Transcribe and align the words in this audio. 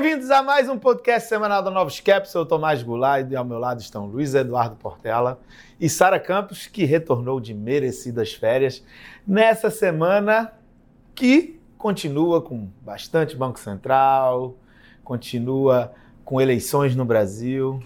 Bem-vindos 0.00 0.30
a 0.30 0.42
mais 0.42 0.66
um 0.66 0.78
podcast 0.78 1.28
semanal 1.28 1.62
da 1.62 1.70
Novos 1.70 2.00
Caps. 2.00 2.30
Eu 2.30 2.40
sou 2.40 2.46
Tomás 2.46 2.82
Goulart 2.82 3.30
e 3.30 3.36
ao 3.36 3.44
meu 3.44 3.58
lado 3.58 3.82
estão 3.82 4.06
Luiz 4.06 4.34
Eduardo 4.34 4.74
Portela 4.76 5.38
e 5.78 5.90
Sara 5.90 6.18
Campos, 6.18 6.66
que 6.66 6.86
retornou 6.86 7.38
de 7.38 7.52
merecidas 7.52 8.32
férias 8.32 8.82
nessa 9.26 9.68
semana 9.68 10.54
que 11.14 11.60
continua 11.76 12.40
com 12.40 12.70
bastante 12.80 13.36
Banco 13.36 13.60
Central, 13.60 14.56
continua 15.04 15.92
com 16.24 16.40
eleições 16.40 16.96
no 16.96 17.04
Brasil. 17.04 17.82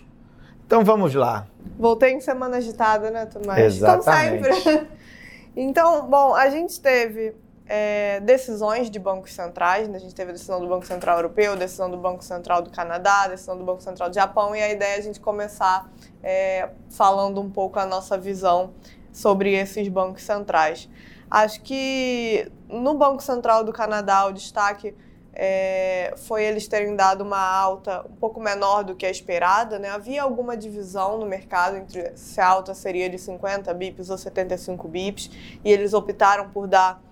Então 0.64 0.84
vamos 0.84 1.12
lá. 1.16 1.48
Voltei 1.76 2.12
em 2.12 2.20
semana 2.20 2.58
agitada, 2.58 3.10
né, 3.10 3.26
Tomás? 3.26 3.58
Exatamente. 3.58 4.48
Como 4.48 4.62
sempre. 4.62 4.86
então, 5.56 6.08
bom, 6.08 6.32
a 6.32 6.48
gente 6.48 6.80
teve 6.80 7.34
é, 7.66 8.20
decisões 8.20 8.90
de 8.90 8.98
bancos 8.98 9.32
centrais, 9.32 9.88
né? 9.88 9.96
a 9.96 10.00
gente 10.00 10.14
teve 10.14 10.30
a 10.30 10.32
decisão 10.32 10.60
do 10.60 10.68
Banco 10.68 10.86
Central 10.86 11.16
Europeu, 11.16 11.56
decisão 11.56 11.90
do 11.90 11.96
Banco 11.96 12.22
Central 12.22 12.62
do 12.62 12.70
Canadá, 12.70 13.26
decisão 13.28 13.56
do 13.56 13.64
Banco 13.64 13.82
Central 13.82 14.10
do 14.10 14.14
Japão, 14.14 14.54
e 14.54 14.62
a 14.62 14.70
ideia 14.70 14.96
é 14.96 14.98
a 14.98 15.02
gente 15.02 15.20
começar 15.20 15.90
é, 16.22 16.68
falando 16.90 17.40
um 17.40 17.50
pouco 17.50 17.78
a 17.78 17.86
nossa 17.86 18.18
visão 18.18 18.74
sobre 19.12 19.54
esses 19.54 19.88
bancos 19.88 20.22
centrais. 20.22 20.88
Acho 21.30 21.62
que 21.62 22.50
no 22.68 22.94
Banco 22.94 23.22
Central 23.22 23.64
do 23.64 23.72
Canadá 23.72 24.26
o 24.26 24.32
destaque 24.32 24.94
é, 25.32 26.14
foi 26.16 26.44
eles 26.44 26.68
terem 26.68 26.94
dado 26.94 27.22
uma 27.22 27.40
alta 27.40 28.04
um 28.08 28.14
pouco 28.14 28.40
menor 28.40 28.84
do 28.84 28.94
que 28.94 29.04
a 29.04 29.10
esperada. 29.10 29.78
Né? 29.78 29.88
Havia 29.88 30.22
alguma 30.22 30.56
divisão 30.56 31.18
no 31.18 31.26
mercado 31.26 31.76
entre 31.76 32.16
se 32.16 32.40
a 32.40 32.46
alta 32.46 32.72
seria 32.72 33.10
de 33.10 33.18
50 33.18 33.72
bips 33.74 34.10
ou 34.10 34.18
75 34.18 34.86
bips, 34.86 35.30
e 35.64 35.72
eles 35.72 35.92
optaram 35.92 36.50
por 36.50 36.68
dar 36.68 37.02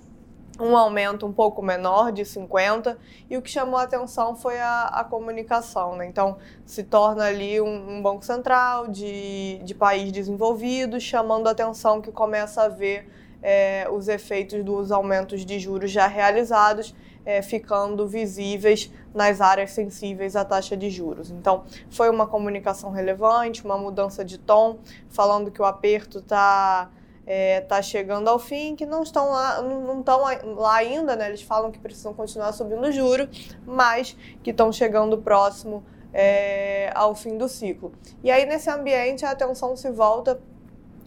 um 0.61 0.77
aumento 0.77 1.27
um 1.27 1.33
pouco 1.33 1.63
menor, 1.63 2.13
de 2.13 2.25
50, 2.25 2.99
e 3.29 3.37
o 3.37 3.43
que 3.43 3.51
chamou 3.51 3.79
a 3.79 3.83
atenção 3.83 4.35
foi 4.37 4.61
a, 4.61 4.85
a 4.85 5.05
comunicação. 5.05 5.97
Né? 5.97 6.07
Então, 6.07 6.37
se 6.65 6.83
torna 6.83 7.25
ali 7.25 7.61
um, 7.61 7.97
um 7.97 8.03
banco 8.03 8.25
central 8.25 8.89
de, 8.89 9.61
de 9.65 9.75
país 9.75 10.13
desenvolvido, 10.13 11.01
chamando 11.01 11.49
a 11.49 11.53
atenção 11.53 12.01
que 12.01 12.13
começa 12.13 12.63
a 12.63 12.69
ver 12.69 13.09
é, 13.43 13.89
os 13.91 14.09
efeitos 14.09 14.63
dos 14.65 14.93
aumentos 14.93 15.45
de 15.45 15.59
juros 15.59 15.91
já 15.91 16.07
realizados, 16.07 16.95
é, 17.25 17.41
ficando 17.41 18.07
visíveis 18.07 18.91
nas 19.15 19.41
áreas 19.41 19.71
sensíveis 19.71 20.37
à 20.37 20.45
taxa 20.45 20.77
de 20.77 20.91
juros. 20.91 21.31
Então, 21.31 21.65
foi 21.91 22.11
uma 22.11 22.27
comunicação 22.27 22.91
relevante, 22.91 23.65
uma 23.65 23.79
mudança 23.79 24.25
de 24.25 24.39
tom, 24.39 24.79
falando 25.09 25.51
que 25.51 25.63
o 25.63 25.65
aperto 25.65 26.19
está 26.19 26.91
está 27.23 27.33
é, 27.33 27.61
tá 27.61 27.83
chegando 27.83 28.29
ao 28.29 28.39
fim, 28.39 28.75
que 28.75 28.85
não 28.85 29.03
estão 29.03 29.31
lá, 29.31 29.63
não 29.63 30.01
estão 30.01 30.23
lá 30.57 30.75
ainda, 30.75 31.15
né? 31.15 31.29
Eles 31.29 31.43
falam 31.43 31.71
que 31.71 31.79
precisam 31.79 32.13
continuar 32.13 32.53
subindo 32.53 32.83
o 32.83 32.93
juro, 32.93 33.29
mas 33.65 34.17
que 34.43 34.51
estão 34.51 34.73
chegando 34.73 35.17
próximo 35.19 35.85
é, 36.13 36.91
ao 36.95 37.15
fim 37.15 37.39
do 37.39 37.49
ciclo. 37.49 37.93
E 38.23 38.31
aí, 38.31 38.45
nesse 38.45 38.69
ambiente, 38.69 39.25
a 39.25 39.31
atenção 39.31 39.77
se 39.77 39.91
volta 39.91 40.41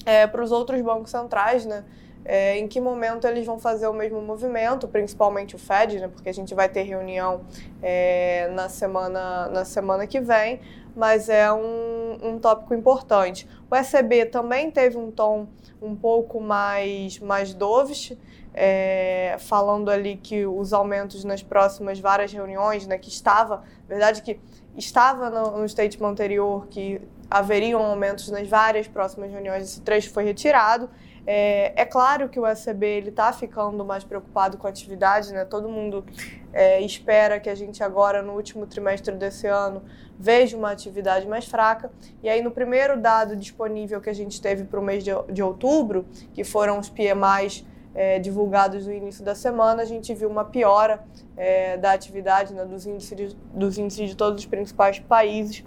é, 0.05 0.25
para 0.25 0.43
os 0.43 0.51
outros 0.51 0.81
bancos 0.81 1.11
centrais, 1.11 1.65
né? 1.65 1.83
É, 2.27 2.57
em 2.57 2.67
que 2.67 2.81
momento 2.81 3.27
eles 3.27 3.45
vão 3.45 3.59
fazer 3.59 3.87
o 3.87 3.93
mesmo 3.93 4.19
movimento, 4.19 4.87
principalmente 4.87 5.55
o 5.55 5.59
Fed, 5.59 5.99
né, 5.99 6.07
porque 6.07 6.27
a 6.27 6.33
gente 6.33 6.55
vai 6.55 6.67
ter 6.67 6.81
reunião 6.81 7.41
é, 7.83 8.49
na, 8.55 8.67
semana, 8.67 9.47
na 9.49 9.63
semana 9.63 10.07
que 10.07 10.19
vem, 10.19 10.59
mas 10.95 11.29
é 11.29 11.51
um, 11.53 12.17
um 12.23 12.39
tópico 12.39 12.73
importante. 12.73 13.47
O 13.69 13.75
ECB 13.75 14.25
também 14.25 14.71
teve 14.71 14.97
um 14.97 15.11
tom 15.11 15.47
um 15.79 15.95
pouco 15.95 16.41
mais, 16.41 17.19
mais 17.19 17.53
dovish, 17.53 18.17
é, 18.53 19.35
falando 19.39 19.91
ali 19.91 20.15
que 20.15 20.45
os 20.45 20.73
aumentos 20.73 21.23
nas 21.23 21.43
próximas 21.43 21.99
várias 21.99 22.31
reuniões, 22.31 22.87
né, 22.87 22.97
que 22.97 23.09
estava, 23.09 23.63
verdade 23.87 24.21
que 24.21 24.39
estava 24.77 25.29
no, 25.29 25.59
no 25.59 25.69
statement 25.69 26.07
anterior 26.07 26.65
que 26.67 27.01
haveriam 27.29 27.83
aumentos 27.83 28.29
nas 28.29 28.47
várias 28.47 28.87
próximas 28.87 29.31
reuniões, 29.31 29.63
esse 29.63 29.81
trecho 29.81 30.11
foi 30.11 30.23
retirado. 30.23 30.89
É, 31.27 31.81
é 31.81 31.85
claro 31.85 32.29
que 32.29 32.39
o 32.39 32.45
ECB 32.45 32.99
está 33.07 33.33
ficando 33.33 33.83
mais 33.83 34.03
preocupado 34.03 34.57
com 34.57 34.67
a 34.67 34.69
atividade, 34.69 35.33
né? 35.33 35.43
todo 35.43 35.67
mundo 35.67 36.05
é, 36.53 36.79
espera 36.81 37.39
que 37.39 37.49
a 37.49 37.55
gente 37.55 37.83
agora, 37.83 38.21
no 38.21 38.33
último 38.33 38.67
trimestre 38.67 39.15
desse 39.15 39.47
ano, 39.47 39.81
veja 40.19 40.55
uma 40.55 40.71
atividade 40.71 41.27
mais 41.27 41.45
fraca. 41.45 41.91
E 42.21 42.29
aí, 42.29 42.41
no 42.41 42.51
primeiro 42.51 42.99
dado 42.99 43.35
disponível 43.35 43.99
que 43.99 44.09
a 44.09 44.13
gente 44.13 44.39
teve 44.39 44.65
para 44.65 44.79
o 44.79 44.83
mês 44.83 45.03
de, 45.03 45.11
de, 45.31 45.41
outubro, 45.41 46.05
que 46.33 46.43
foram 46.43 46.77
os 46.77 46.89
PMIs 46.89 47.65
é, 47.95 48.19
divulgados 48.19 48.85
no 48.85 48.93
início 48.93 49.23
da 49.23 49.33
semana, 49.33 49.81
a 49.81 49.85
gente 49.85 50.13
viu 50.13 50.29
uma 50.29 50.45
piora 50.45 51.03
é, 51.35 51.75
da 51.77 51.93
atividade, 51.93 52.53
né, 52.53 52.65
dos, 52.65 52.85
índices 52.85 53.17
de, 53.17 53.35
dos 53.51 53.77
índices 53.77 54.09
de 54.09 54.15
todos 54.15 54.41
os 54.41 54.45
principais 54.45 54.99
países 54.99 55.63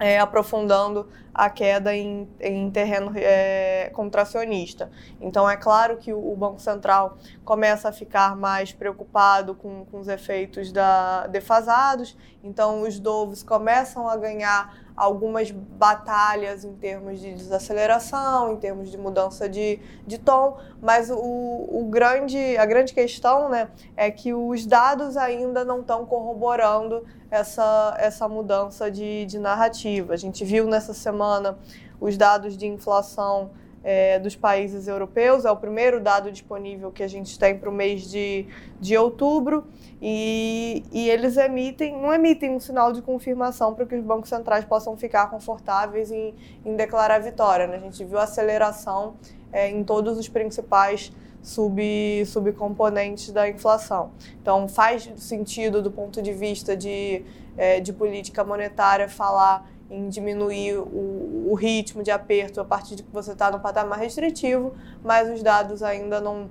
é, 0.00 0.18
aprofundando 0.18 1.06
a 1.32 1.50
queda 1.50 1.94
em, 1.94 2.26
em 2.40 2.70
terreno 2.70 3.12
é, 3.14 3.90
contracionista. 3.92 4.90
Então, 5.20 5.48
é 5.48 5.56
claro 5.56 5.98
que 5.98 6.12
o, 6.12 6.34
Banco 6.34 6.58
Central 6.58 7.18
começa 7.44 7.90
a 7.90 7.92
ficar 7.92 8.34
mais 8.34 8.72
preocupado 8.72 9.54
com, 9.54 9.84
com 9.84 10.00
os 10.00 10.08
efeitos 10.08 10.72
da, 10.72 11.26
defasados, 11.26 12.16
então 12.42 12.82
os 12.82 12.98
dovos 12.98 13.42
começam 13.42 14.08
a 14.08 14.16
ganhar 14.16 14.74
algumas 15.00 15.50
batalhas 15.50 16.62
em 16.62 16.74
termos 16.74 17.20
de 17.20 17.32
desaceleração, 17.32 18.52
em 18.52 18.56
termos 18.56 18.90
de 18.90 18.98
mudança 18.98 19.48
de, 19.48 19.80
de 20.06 20.18
tom, 20.18 20.58
mas 20.80 21.10
o, 21.10 21.16
o 21.16 21.88
grande, 21.88 22.36
a 22.58 22.66
grande 22.66 22.92
questão 22.92 23.48
né, 23.48 23.70
é 23.96 24.10
que 24.10 24.34
os 24.34 24.66
dados 24.66 25.16
ainda 25.16 25.64
não 25.64 25.80
estão 25.80 26.04
corroborando 26.04 27.02
essa, 27.30 27.96
essa 27.98 28.28
mudança 28.28 28.90
de, 28.90 29.24
de 29.24 29.38
narrativa. 29.38 30.12
A 30.12 30.18
gente 30.18 30.44
viu 30.44 30.66
nessa 30.66 30.92
semana 30.92 31.58
os 31.98 32.18
dados 32.18 32.54
de 32.54 32.66
inflação 32.66 33.52
é, 33.82 34.18
dos 34.18 34.36
países 34.36 34.86
europeus, 34.86 35.44
é 35.44 35.50
o 35.50 35.56
primeiro 35.56 36.00
dado 36.00 36.30
disponível 36.30 36.90
que 36.90 37.02
a 37.02 37.08
gente 37.08 37.38
tem 37.38 37.58
para 37.58 37.70
o 37.70 37.72
mês 37.72 38.10
de, 38.10 38.46
de 38.80 38.96
outubro, 38.96 39.64
e, 40.02 40.84
e 40.92 41.08
eles 41.08 41.36
emitem, 41.36 42.00
não 42.00 42.12
emitem 42.12 42.50
um 42.50 42.60
sinal 42.60 42.92
de 42.92 43.02
confirmação 43.02 43.74
para 43.74 43.86
que 43.86 43.94
os 43.94 44.04
bancos 44.04 44.28
centrais 44.28 44.64
possam 44.64 44.96
ficar 44.96 45.28
confortáveis 45.28 46.10
em, 46.10 46.34
em 46.64 46.76
declarar 46.76 47.18
vitória. 47.18 47.66
Né? 47.66 47.76
A 47.76 47.80
gente 47.80 48.02
viu 48.04 48.18
aceleração 48.18 49.14
é, 49.52 49.68
em 49.68 49.82
todos 49.84 50.18
os 50.18 50.28
principais 50.28 51.12
sub, 51.42 51.80
subcomponentes 52.26 53.30
da 53.30 53.48
inflação. 53.48 54.10
Então, 54.40 54.68
faz 54.68 55.10
sentido, 55.16 55.82
do 55.82 55.90
ponto 55.90 56.22
de 56.22 56.32
vista 56.32 56.76
de, 56.76 57.24
é, 57.56 57.80
de 57.80 57.92
política 57.92 58.44
monetária, 58.44 59.08
falar 59.08 59.70
em 59.90 60.08
diminuir 60.08 60.78
o, 60.78 61.48
o 61.50 61.54
ritmo 61.54 62.02
de 62.02 62.10
aperto 62.10 62.60
a 62.60 62.64
partir 62.64 62.94
de 62.94 63.02
que 63.02 63.12
você 63.12 63.32
está 63.32 63.50
no 63.50 63.58
patamar 63.58 63.98
restritivo, 63.98 64.72
mas 65.02 65.28
os 65.28 65.42
dados 65.42 65.82
ainda 65.82 66.20
não, 66.20 66.48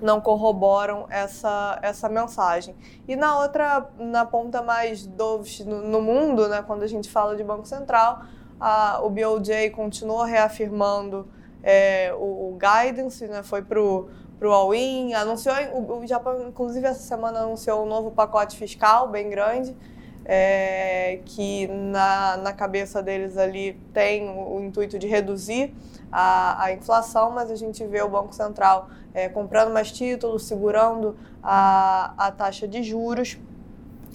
não 0.00 0.20
corroboram 0.20 1.06
essa, 1.10 1.78
essa 1.82 2.08
mensagem. 2.08 2.76
E 3.06 3.16
na 3.16 3.40
outra, 3.40 3.90
na 3.98 4.24
ponta 4.24 4.62
mais 4.62 5.04
dovish 5.04 5.64
no, 5.64 5.82
no 5.82 6.00
mundo, 6.00 6.48
né, 6.48 6.62
quando 6.64 6.84
a 6.84 6.86
gente 6.86 7.10
fala 7.10 7.34
de 7.34 7.42
Banco 7.42 7.66
Central, 7.66 8.22
a, 8.60 9.00
o 9.02 9.10
BOJ 9.10 9.70
continuou 9.70 10.22
reafirmando 10.22 11.28
é, 11.62 12.14
o, 12.14 12.54
o, 12.54 12.58
guidance, 12.58 13.26
né, 13.26 13.42
foi 13.42 13.62
para 13.62 13.80
o 13.80 14.08
all-in, 14.40 15.14
anunciou, 15.14 15.54
o 16.00 16.06
Japão, 16.06 16.48
inclusive, 16.48 16.86
essa 16.86 17.02
semana 17.02 17.40
anunciou 17.40 17.84
um 17.84 17.86
novo 17.86 18.12
pacote 18.12 18.56
fiscal 18.56 19.08
bem 19.08 19.28
grande, 19.28 19.76
é, 20.30 21.20
que 21.24 21.66
na, 21.68 22.36
na 22.36 22.52
cabeça 22.52 23.02
deles 23.02 23.38
ali 23.38 23.72
tem 23.94 24.28
o, 24.28 24.56
o 24.56 24.62
intuito 24.62 24.98
de 24.98 25.06
reduzir 25.06 25.74
a, 26.12 26.64
a, 26.64 26.72
inflação, 26.72 27.30
mas 27.30 27.50
a 27.50 27.56
gente 27.56 27.82
vê 27.86 28.02
o 28.02 28.08
Banco 28.10 28.34
Central 28.34 28.90
é, 29.14 29.30
comprando 29.30 29.72
mais 29.72 29.90
títulos, 29.90 30.44
segurando 30.44 31.16
a, 31.42 32.12
a 32.18 32.30
taxa 32.30 32.68
de 32.68 32.82
juros 32.82 33.38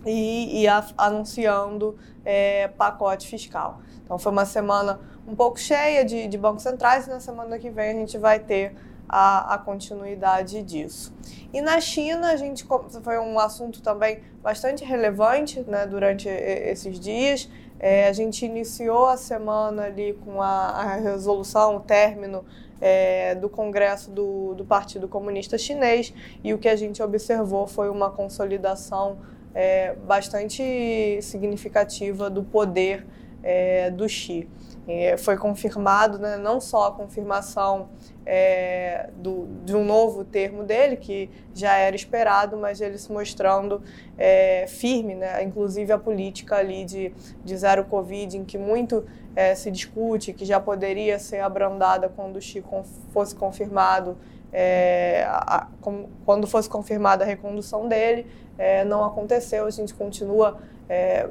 e, 0.06 0.62
e 0.62 0.68
a, 0.68 0.86
anunciando 1.00 1.98
é, 2.24 2.68
pacote 2.68 3.28
fiscal. 3.28 3.82
Então 4.04 4.20
foi 4.20 4.32
uma 4.32 4.46
semana 4.46 5.00
um 5.28 5.36
pouco 5.36 5.60
cheia 5.60 6.06
de, 6.06 6.28
de 6.28 6.38
bancos 6.38 6.62
centrais 6.62 7.08
e 7.08 7.10
na 7.10 7.20
semana 7.20 7.58
que 7.58 7.72
vem 7.72 7.90
a 7.90 7.94
gente 7.94 8.20
vai 8.20 8.40
ter 8.40 8.76
a, 9.08 9.56
a, 9.56 9.58
continuidade 9.58 10.62
disso. 10.64 11.14
E 11.54 11.62
na 11.62 11.80
China, 11.80 12.30
a 12.30 12.36
gente 12.36 12.66
foi 13.02 13.20
um 13.20 13.38
assunto 13.40 13.82
também 13.82 14.20
bastante 14.42 14.84
relevante 14.84 15.62
né, 15.62 15.86
durante 15.86 16.28
esses 16.28 17.00
dias. 17.00 17.50
É, 17.80 18.08
a 18.08 18.14
gente 18.14 18.46
iniciou 18.46 19.08
a 19.08 19.18
semana 19.18 19.84
ali 19.84 20.14
com 20.24 20.42
a, 20.42 20.48
a 20.48 20.96
resolução, 20.96 21.76
o 21.76 21.80
término 21.80 22.46
é, 22.80 23.36
do 23.36 23.50
Congresso 23.50 24.12
do, 24.12 24.54
do, 24.56 24.66
Partido 24.66 25.08
Comunista 25.08 25.58
Chinês 25.58 26.14
e 26.44 26.54
o 26.54 26.58
que 26.58 26.68
a 26.68 26.76
gente 26.76 27.02
observou 27.02 27.66
foi 27.68 27.90
uma 27.90 28.10
consolidação 28.10 29.18
é, 29.56 29.96
bastante 30.06 31.22
significativa 31.22 32.30
do 32.30 32.44
poder 32.44 33.06
é, 33.42 33.90
do 33.92 34.08
Xi. 34.08 34.48
E 34.88 35.16
foi 35.18 35.38
confirmado, 35.38 36.20
né, 36.20 36.36
não 36.36 36.60
só 36.60 36.88
a 36.88 36.92
confirmação 36.92 37.90
é, 38.26 39.10
do, 39.16 39.48
de 39.64 39.74
um 39.76 39.84
novo 39.86 40.26
termo 40.26 40.64
dele, 40.64 40.98
que 40.98 41.30
já 41.54 41.78
era 41.78 41.96
esperado, 41.96 42.58
mas 42.58 42.82
ele 42.82 42.98
se 42.98 43.12
mostrando 43.12 43.82
é, 44.18 44.66
firme, 44.68 45.16
né, 45.16 45.42
inclusive 45.42 45.92
a 45.92 45.98
política 45.98 46.58
ali 46.58 46.84
de, 46.84 47.14
de 47.44 47.58
zero 47.58 47.86
Covid, 47.86 48.38
em 48.38 48.44
que 48.44 48.58
muito 48.58 49.06
é, 49.36 49.56
se 49.56 49.72
discute, 49.72 50.34
que 50.34 50.44
já 50.44 50.60
poderia 50.60 51.18
ser 51.18 51.40
abrandada 51.40 52.10
quando 52.10 52.36
o 52.36 52.42
Chico 52.42 52.84
fosse 53.14 53.34
confirmado, 53.34 54.18
é, 54.52 55.26
a, 55.28 55.68
com, 55.82 56.08
quando 56.26 56.46
fosse 56.46 56.70
confirmada 56.70 57.24
a 57.24 57.28
recondução 57.28 57.88
dele, 57.88 58.28
é, 58.58 58.84
não 58.84 59.04
aconteceu, 59.04 59.66
a 59.66 59.72
gente 59.72 59.94
continua 59.94 60.60
é, 60.88 61.28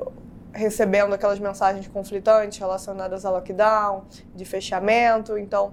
recebendo 0.53 1.13
aquelas 1.15 1.39
mensagens 1.39 1.87
conflitantes 1.89 2.59
relacionadas 2.59 3.25
ao 3.25 3.35
lockdown, 3.35 4.05
de 4.35 4.45
fechamento, 4.45 5.39
então 5.39 5.73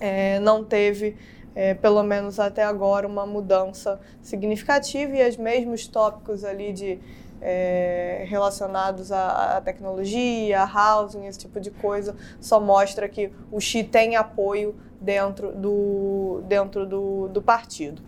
é, 0.00 0.38
não 0.40 0.64
teve, 0.64 1.16
é, 1.54 1.74
pelo 1.74 2.02
menos 2.02 2.40
até 2.40 2.62
agora, 2.62 3.06
uma 3.06 3.26
mudança 3.26 4.00
significativa 4.22 5.16
e 5.16 5.28
os 5.28 5.36
mesmos 5.36 5.86
tópicos 5.86 6.44
ali 6.44 6.72
de 6.72 6.98
é, 7.40 8.24
relacionados 8.28 9.12
à, 9.12 9.56
à, 9.56 9.60
tecnologia, 9.60 10.62
a 10.62 10.64
housing, 10.64 11.26
esse 11.26 11.40
tipo 11.40 11.60
de 11.60 11.70
coisa, 11.70 12.16
só 12.40 12.58
mostra 12.58 13.08
que 13.08 13.30
o 13.52 13.60
Xi 13.60 13.84
tem 13.84 14.16
apoio 14.16 14.74
dentro 15.00 15.52
do, 15.52 16.42
dentro 16.46 16.86
do, 16.86 17.28
do 17.28 17.42
partido. 17.42 18.02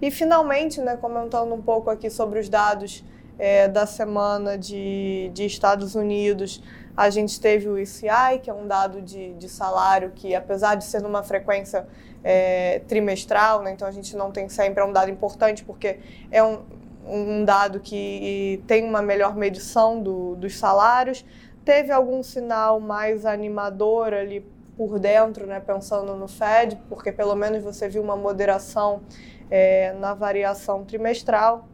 E 0.00 0.10
finalmente, 0.10 0.80
né, 0.80 0.96
comentando 0.96 1.52
um 1.54 1.62
pouco 1.62 1.90
aqui 1.90 2.10
sobre 2.10 2.38
os 2.38 2.48
dados 2.48 3.02
é, 3.38 3.68
da 3.68 3.86
semana 3.86 4.56
de, 4.56 5.30
de 5.32 5.44
Estados 5.44 5.94
Unidos, 5.94 6.62
a 6.96 7.10
gente 7.10 7.40
teve 7.40 7.68
o 7.68 7.78
ICI, 7.78 8.38
que 8.42 8.48
é 8.48 8.54
um 8.54 8.66
dado 8.66 9.02
de, 9.02 9.34
de 9.34 9.48
salário 9.48 10.12
que, 10.14 10.34
apesar 10.34 10.76
de 10.76 10.84
ser 10.84 11.02
numa 11.02 11.22
frequência 11.22 11.86
é, 12.22 12.80
trimestral, 12.86 13.62
né, 13.62 13.72
então 13.72 13.86
a 13.86 13.90
gente 13.90 14.16
não 14.16 14.30
tem 14.30 14.48
sempre, 14.48 14.80
é 14.80 14.84
um 14.84 14.92
dado 14.92 15.10
importante 15.10 15.64
porque 15.64 15.98
é 16.30 16.42
um, 16.42 16.62
um 17.06 17.44
dado 17.44 17.80
que 17.80 18.62
tem 18.66 18.84
uma 18.84 19.02
melhor 19.02 19.34
medição 19.36 20.00
do, 20.00 20.36
dos 20.36 20.56
salários. 20.56 21.24
Teve 21.64 21.90
algum 21.90 22.22
sinal 22.22 22.78
mais 22.78 23.26
animador 23.26 24.12
ali 24.12 24.46
por 24.76 24.98
dentro, 24.98 25.46
né, 25.46 25.60
pensando 25.60 26.14
no 26.14 26.28
Fed, 26.28 26.80
porque 26.88 27.10
pelo 27.10 27.34
menos 27.34 27.62
você 27.62 27.88
viu 27.88 28.02
uma 28.02 28.16
moderação 28.16 29.02
é, 29.50 29.92
na 29.94 30.14
variação 30.14 30.84
trimestral. 30.84 31.68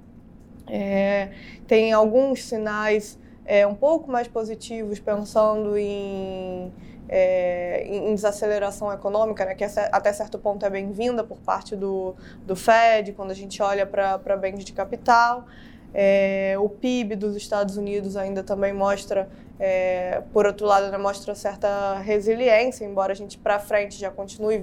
É, 0.71 1.31
tem 1.67 1.93
alguns 1.93 2.45
sinais 2.45 3.19
é, 3.45 3.67
um 3.67 3.75
pouco 3.75 4.09
mais 4.09 4.29
positivos, 4.29 5.01
pensando 5.01 5.77
em, 5.77 6.73
é, 7.09 7.85
em 7.85 8.15
desaceleração 8.15 8.93
econômica, 8.93 9.45
né, 9.45 9.57
que 9.57 9.65
até 9.65 10.13
certo 10.13 10.39
ponto 10.39 10.65
é 10.65 10.71
bem-vinda 10.71 11.25
por 11.25 11.39
parte 11.39 11.75
do, 11.75 12.15
do 12.47 12.55
Fed, 12.55 13.13
quando 13.13 13.33
a 13.33 13.35
gente 13.35 13.61
olha 13.61 13.85
para 13.85 14.37
bens 14.37 14.65
de 14.65 14.73
capital. 14.73 15.47
É, 15.93 16.55
o 16.61 16.69
PIB 16.69 17.17
dos 17.17 17.35
Estados 17.35 17.77
Unidos 17.77 18.17
ainda 18.17 18.45
também 18.45 18.73
mostra, 18.73 19.29
é, 19.59 20.23
por 20.33 20.47
outro 20.47 20.65
lado, 20.65 20.89
né, 20.89 20.97
mostra 20.97 21.35
certa 21.35 21.99
resiliência, 21.99 22.85
embora 22.85 23.13
a 23.13 23.17
gente 23.17 23.37
para 23.37 23.59
frente 23.59 23.99
já 23.99 24.13
continue, 24.13 24.61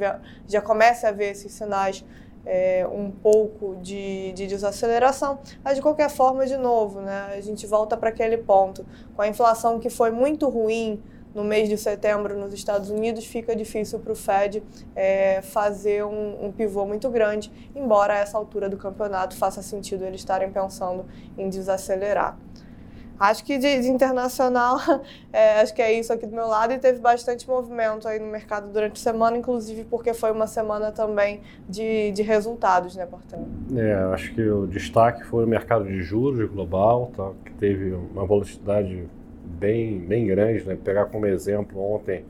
já 0.48 0.62
comece 0.62 1.06
a 1.06 1.12
ver 1.12 1.32
esses 1.32 1.52
sinais 1.52 2.06
é, 2.46 2.88
um 2.88 3.12
pouco 3.12 3.76
de, 3.82 4.32
de, 4.34 4.48
desaceleração, 4.48 5.40
mas 5.64 5.76
de 5.76 5.82
qualquer 5.82 6.10
forma, 6.10 6.46
de 6.46 6.58
novo, 6.58 7.02
né, 7.02 7.34
a 7.36 7.42
gente 7.42 7.68
volta 7.68 7.98
para 7.98 8.10
aquele 8.10 8.38
ponto. 8.38 8.86
Com 9.16 9.22
a 9.22 9.28
inflação 9.28 9.80
que 9.80 9.90
foi 9.90 10.12
muito 10.12 10.48
ruim 10.48 11.02
no 11.38 11.44
mês 11.44 11.70
de 11.70 11.78
setembro 11.78 12.36
nos 12.36 12.52
Estados 12.54 12.90
Unidos, 12.90 13.26
fica 13.26 13.56
difícil 13.56 14.00
para 14.00 14.12
o 14.12 14.16
Fed 14.16 14.64
é, 14.96 15.42
fazer 15.44 16.04
um, 16.04 16.48
um, 16.48 16.52
pivô 16.52 16.86
muito 16.86 17.10
grande, 17.10 17.52
embora 17.76 18.16
a 18.16 18.18
essa 18.18 18.38
altura 18.38 18.68
do 18.68 18.78
campeonato 18.78 19.36
faça 19.36 19.62
sentido 19.62 20.04
eles 20.04 20.22
estarem 20.22 20.50
pensando 20.52 21.06
em 21.38 21.48
desacelerar. 21.48 22.40
Acho 23.20 23.44
que 23.44 23.58
de, 23.58 23.82
de 23.82 23.88
internacional, 23.88 24.78
é, 25.34 25.62
acho 25.62 25.74
que 25.74 25.82
é 25.82 25.92
isso 25.94 26.14
aqui 26.14 26.26
do 26.26 26.36
meu 26.36 26.48
lado 26.48 26.74
e 26.74 26.80
teve 26.80 27.00
bastante 27.00 27.48
movimento 27.48 28.08
aí 28.08 28.20
no 28.20 28.28
mercado 28.28 28.72
durante 28.72 28.94
a 28.94 29.04
semana, 29.04 29.38
inclusive 29.38 29.86
porque 29.86 30.14
foi 30.14 30.32
uma 30.32 30.48
semana 30.48 30.92
também 30.92 31.42
de, 31.68 32.12
de 32.12 32.22
resultados, 32.22 32.96
né, 32.96 33.06
Portão? 33.06 33.48
É, 33.76 33.94
acho 34.14 34.34
que 34.34 34.42
o 34.42 34.68
destaque 34.68 35.24
foi 35.26 35.46
o 35.46 35.48
mercado 35.48 35.86
de 35.86 36.02
juros 36.02 36.50
global, 36.50 37.12
tá, 37.16 37.32
que 37.46 37.54
teve 37.54 37.92
uma 37.92 38.26
volatilidade 38.26 39.08
bem, 39.44 40.00
bem 40.00 40.28
grande, 40.28 40.64
né? 40.66 40.78
Pegar 40.84 41.06
como 41.06 41.26
exemplo 41.26 41.82
ontem 41.82 42.24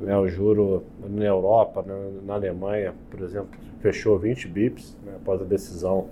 né, 0.00 0.16
o 0.16 0.26
juro 0.28 0.84
na 1.08 1.24
Europa, 1.24 1.82
né, 1.86 1.94
na 2.24 2.34
Alemanha, 2.34 2.94
por 3.10 3.20
exemplo, 3.20 3.48
fechou 3.80 4.18
20 4.18 4.48
bips 4.48 4.96
né, 5.04 5.12
após 5.16 5.40
a 5.40 5.44
decisão 5.44 6.08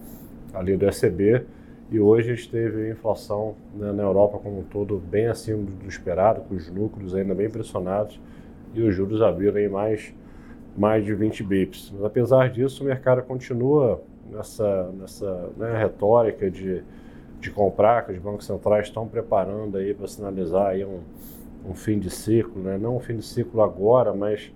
ali 0.54 0.76
do 0.76 0.86
ECB 0.86 1.44
e 1.92 2.00
hoje 2.00 2.30
a 2.30 2.34
gente 2.34 2.50
teve 2.50 2.90
inflação 2.90 3.54
né, 3.74 3.92
na 3.92 4.02
Europa 4.02 4.38
como 4.38 4.60
um 4.60 4.62
todo 4.62 4.96
bem 4.96 5.26
acima 5.26 5.62
do 5.62 5.86
esperado, 5.86 6.40
com 6.40 6.54
os 6.54 6.66
lucros 6.70 7.14
ainda 7.14 7.34
bem 7.34 7.50
pressionados 7.50 8.18
e 8.72 8.80
os 8.80 8.94
juros 8.94 9.20
abriram 9.20 9.70
mais, 9.70 10.14
mais 10.74 11.04
de 11.04 11.14
20 11.14 11.42
bips. 11.42 11.92
Mas 11.94 12.02
apesar 12.02 12.48
disso, 12.48 12.82
o 12.82 12.86
mercado 12.86 13.22
continua 13.22 14.02
nessa, 14.30 14.90
nessa 14.98 15.50
né, 15.58 15.78
retórica 15.78 16.50
de, 16.50 16.82
de 17.38 17.50
comprar, 17.50 18.06
que 18.06 18.12
os 18.12 18.18
bancos 18.18 18.46
centrais 18.46 18.86
estão 18.86 19.06
preparando 19.06 19.76
aí 19.76 19.92
para 19.92 20.08
sinalizar 20.08 20.68
aí 20.68 20.86
um, 20.86 21.00
um 21.68 21.74
fim 21.74 21.98
de 21.98 22.08
ciclo, 22.08 22.62
né? 22.62 22.78
não 22.78 22.96
um 22.96 23.00
fim 23.00 23.16
de 23.16 23.22
ciclo 23.22 23.60
agora, 23.60 24.14
mas 24.14 24.50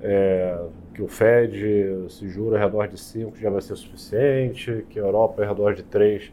é, 0.00 0.56
que 0.94 1.02
o 1.02 1.08
Fed 1.08 2.06
se 2.08 2.28
jura 2.28 2.56
ao 2.56 2.62
redor 2.62 2.86
de 2.86 3.00
5 3.00 3.36
já 3.36 3.50
vai 3.50 3.62
ser 3.62 3.74
suficiente, 3.74 4.86
que 4.88 5.00
a 5.00 5.02
Europa 5.02 5.42
ao 5.42 5.48
redor 5.48 5.74
de 5.74 5.82
3 5.82 6.32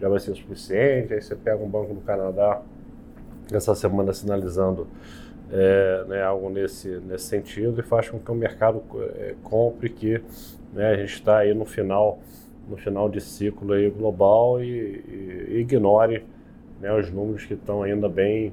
já 0.00 0.08
vai 0.08 0.18
ser 0.18 0.32
o 0.32 0.36
suficiente. 0.36 1.14
Aí 1.14 1.22
você 1.22 1.34
pega 1.34 1.62
um 1.62 1.68
banco 1.68 1.94
do 1.94 2.00
Canadá 2.00 2.62
essa 3.52 3.74
semana 3.74 4.12
sinalizando 4.12 4.86
é, 5.50 6.04
né, 6.08 6.22
algo 6.22 6.50
nesse, 6.50 6.88
nesse 7.06 7.26
sentido 7.26 7.80
e 7.80 7.82
faz 7.82 8.08
com 8.08 8.18
que 8.18 8.30
o 8.30 8.34
mercado 8.34 8.82
é, 9.16 9.34
compre 9.42 9.88
que 9.88 10.20
né, 10.72 10.90
a 10.90 10.96
gente 10.96 11.14
está 11.14 11.38
aí 11.38 11.54
no 11.54 11.64
final 11.64 12.18
no 12.68 12.76
final 12.76 13.08
de 13.08 13.20
ciclo 13.20 13.72
aí 13.74 13.88
global 13.88 14.60
e, 14.60 14.66
e, 14.66 15.46
e 15.50 15.60
ignore 15.60 16.24
né, 16.80 16.92
os 16.92 17.10
números 17.12 17.44
que 17.44 17.54
estão 17.54 17.82
ainda 17.82 18.08
bem 18.08 18.52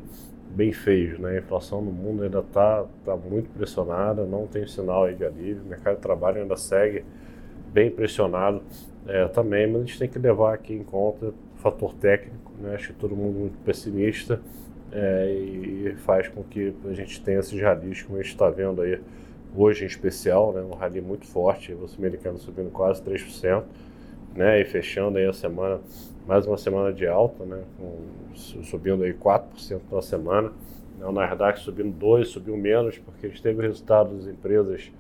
bem 0.56 0.72
feios, 0.72 1.18
né? 1.18 1.32
A 1.32 1.38
inflação 1.40 1.82
no 1.82 1.92
mundo 1.92 2.22
ainda 2.22 2.40
está 2.40 2.86
tá 3.04 3.16
muito 3.16 3.50
pressionada, 3.50 4.24
não 4.24 4.46
tem 4.46 4.68
sinal 4.68 5.06
aí 5.06 5.16
de 5.16 5.26
alívio, 5.26 5.64
o 5.64 5.66
mercado 5.66 5.96
de 5.96 6.02
trabalho 6.02 6.44
ainda 6.44 6.56
segue 6.56 7.04
bem 7.74 7.90
pressionado 7.90 8.62
é, 9.08 9.28
também, 9.28 9.68
mas 9.68 9.82
a 9.82 9.86
gente 9.86 10.00
tem 10.00 10.10
que 10.10 10.20
levar 10.20 10.54
aqui 10.54 10.74
em 10.74 10.84
conta 10.84 11.28
o 11.28 11.34
fator 11.58 11.94
técnico, 11.96 12.52
né? 12.60 12.76
Acho 12.76 12.88
que 12.88 13.00
todo 13.00 13.16
mundo 13.16 13.40
muito 13.40 13.58
pessimista 13.60 14.40
é, 14.92 15.34
e 15.34 15.96
faz 15.98 16.28
com 16.28 16.44
que 16.44 16.74
a 16.86 16.94
gente 16.94 17.22
tenha 17.22 17.40
esses 17.40 17.60
rallies, 17.60 18.04
como 18.04 18.18
a 18.18 18.22
gente 18.22 18.32
está 18.32 18.50
vendo 18.50 18.82
aí 18.82 19.00
hoje 19.56 19.84
em 19.84 19.88
especial, 19.88 20.54
né? 20.54 20.62
Um 20.62 20.74
rally 20.74 21.02
muito 21.02 21.26
forte, 21.26 21.74
o 21.74 21.88
americano 21.98 22.38
subindo 22.38 22.72
quase 22.72 23.02
3%, 23.04 23.64
né? 24.36 24.62
E 24.62 24.66
fechando 24.66 25.18
aí 25.18 25.26
a 25.26 25.34
semana, 25.34 25.82
mais 26.28 26.48
uma 26.48 26.58
semana 26.58 26.94
de 26.94 27.06
alta, 27.06 27.46
né? 27.46 27.62
Com, 27.78 28.00
subindo 28.64 29.04
aí 29.04 29.14
4% 29.14 29.82
na 29.92 30.02
semana. 30.02 30.52
Né? 30.98 31.06
O 31.06 31.12
Nasdaq 31.12 31.60
subindo 31.60 31.94
2%, 31.98 32.26
subiu 32.26 32.58
menos, 32.58 32.98
porque 32.98 33.26
a 33.26 33.30
gente 33.30 33.42
teve 33.42 33.62
resultados 33.62 34.26
das 34.26 34.34
empresas 34.34 34.92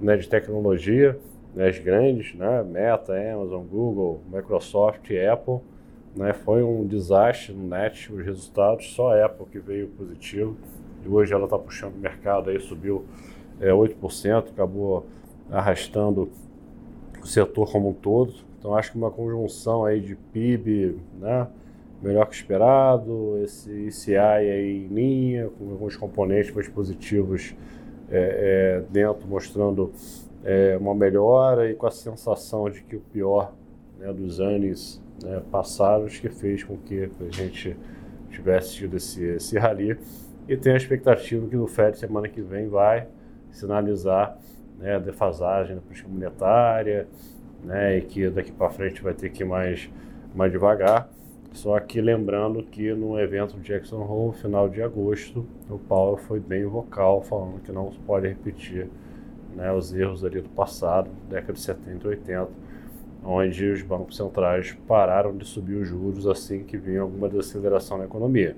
né, 0.00 0.16
de 0.16 0.28
tecnologia, 0.28 1.18
as 1.56 1.78
grandes, 1.78 2.34
né, 2.34 2.62
Meta, 2.62 3.12
Amazon, 3.14 3.64
Google, 3.64 4.20
Microsoft 4.32 5.10
Apple, 5.10 5.58
né, 6.14 6.32
foi 6.32 6.62
um 6.62 6.86
desastre 6.86 7.52
no 7.52 7.68
net 7.68 8.12
os 8.12 8.24
resultados, 8.24 8.92
só 8.92 9.14
a 9.14 9.26
Apple 9.26 9.46
que 9.46 9.58
veio 9.58 9.88
positivo, 9.88 10.56
e 11.04 11.08
hoje 11.08 11.32
ela 11.32 11.44
está 11.44 11.58
puxando 11.58 11.94
o 11.94 11.98
mercado, 11.98 12.50
aí 12.50 12.60
subiu 12.60 13.04
é, 13.60 13.70
8%, 13.70 14.50
acabou 14.50 15.06
arrastando 15.50 16.30
o 17.20 17.26
setor 17.26 17.70
como 17.70 17.90
um 17.90 17.92
todo, 17.92 18.32
então 18.58 18.74
acho 18.74 18.92
que 18.92 18.98
uma 18.98 19.10
conjunção 19.10 19.84
aí 19.84 20.00
de 20.00 20.14
PIB, 20.14 20.98
né, 21.18 21.48
melhor 22.02 22.26
que 22.26 22.34
esperado, 22.34 23.38
esse 23.42 23.70
ICI 23.70 24.16
aí 24.16 24.84
em 24.84 24.86
linha, 24.86 25.50
com 25.58 25.70
alguns 25.70 25.96
componentes 25.96 26.52
mais 26.52 26.68
positivos 26.68 27.54
é, 28.10 28.80
é, 28.80 28.84
dentro, 28.90 29.28
mostrando 29.28 29.92
é, 30.44 30.76
uma 30.78 30.94
melhora 30.94 31.70
e 31.70 31.74
com 31.74 31.86
a 31.86 31.90
sensação 31.90 32.68
de 32.70 32.82
que 32.82 32.96
o 32.96 33.00
pior 33.00 33.52
né, 33.98 34.12
dos 34.12 34.40
anos 34.40 35.02
né, 35.22 35.42
passados 35.50 36.18
que 36.18 36.28
fez 36.28 36.64
com 36.64 36.76
que 36.76 37.10
a 37.20 37.30
gente 37.30 37.76
tivesse 38.30 38.74
tido 38.74 38.96
esse, 38.96 39.22
esse 39.22 39.58
rally 39.58 39.98
e 40.48 40.56
tem 40.56 40.72
a 40.72 40.76
expectativa 40.76 41.46
que 41.46 41.56
o 41.56 41.66
FED 41.66 41.98
semana 41.98 42.28
que 42.28 42.40
vem 42.40 42.68
vai 42.68 43.06
sinalizar 43.50 44.36
né, 44.78 44.96
a 44.96 44.98
defasagem 44.98 45.76
da 45.76 45.82
política 45.82 46.08
monetária 46.08 47.06
né, 47.62 47.98
e 47.98 48.02
que 48.02 48.30
daqui 48.30 48.50
para 48.50 48.70
frente 48.70 49.02
vai 49.02 49.12
ter 49.12 49.30
que 49.30 49.42
ir 49.42 49.46
mais, 49.46 49.90
mais 50.34 50.50
devagar. 50.50 51.08
Só 51.52 51.78
que 51.80 52.00
lembrando 52.00 52.62
que 52.62 52.92
no 52.94 53.18
evento 53.18 53.58
Jackson 53.58 54.02
Hole, 54.02 54.36
final 54.36 54.68
de 54.68 54.80
agosto, 54.82 55.44
o 55.68 55.78
Powell 55.78 56.16
foi 56.16 56.38
bem 56.38 56.64
vocal, 56.64 57.22
falando 57.22 57.60
que 57.60 57.72
não 57.72 57.90
pode 58.06 58.28
repetir 58.28 58.88
né, 59.54 59.72
os 59.72 59.92
erros 59.92 60.24
ali 60.24 60.40
do 60.40 60.48
passado, 60.48 61.10
década 61.28 61.52
de 61.52 61.60
70 61.60 62.06
e 62.06 62.10
80, 62.10 62.48
onde 63.24 63.70
os 63.70 63.82
bancos 63.82 64.16
centrais 64.16 64.76
pararam 64.86 65.36
de 65.36 65.44
subir 65.44 65.74
os 65.74 65.88
juros 65.88 66.26
assim 66.26 66.64
que 66.64 66.76
vinha 66.76 67.02
alguma 67.02 67.28
desaceleração 67.28 67.98
na 67.98 68.04
economia. 68.04 68.56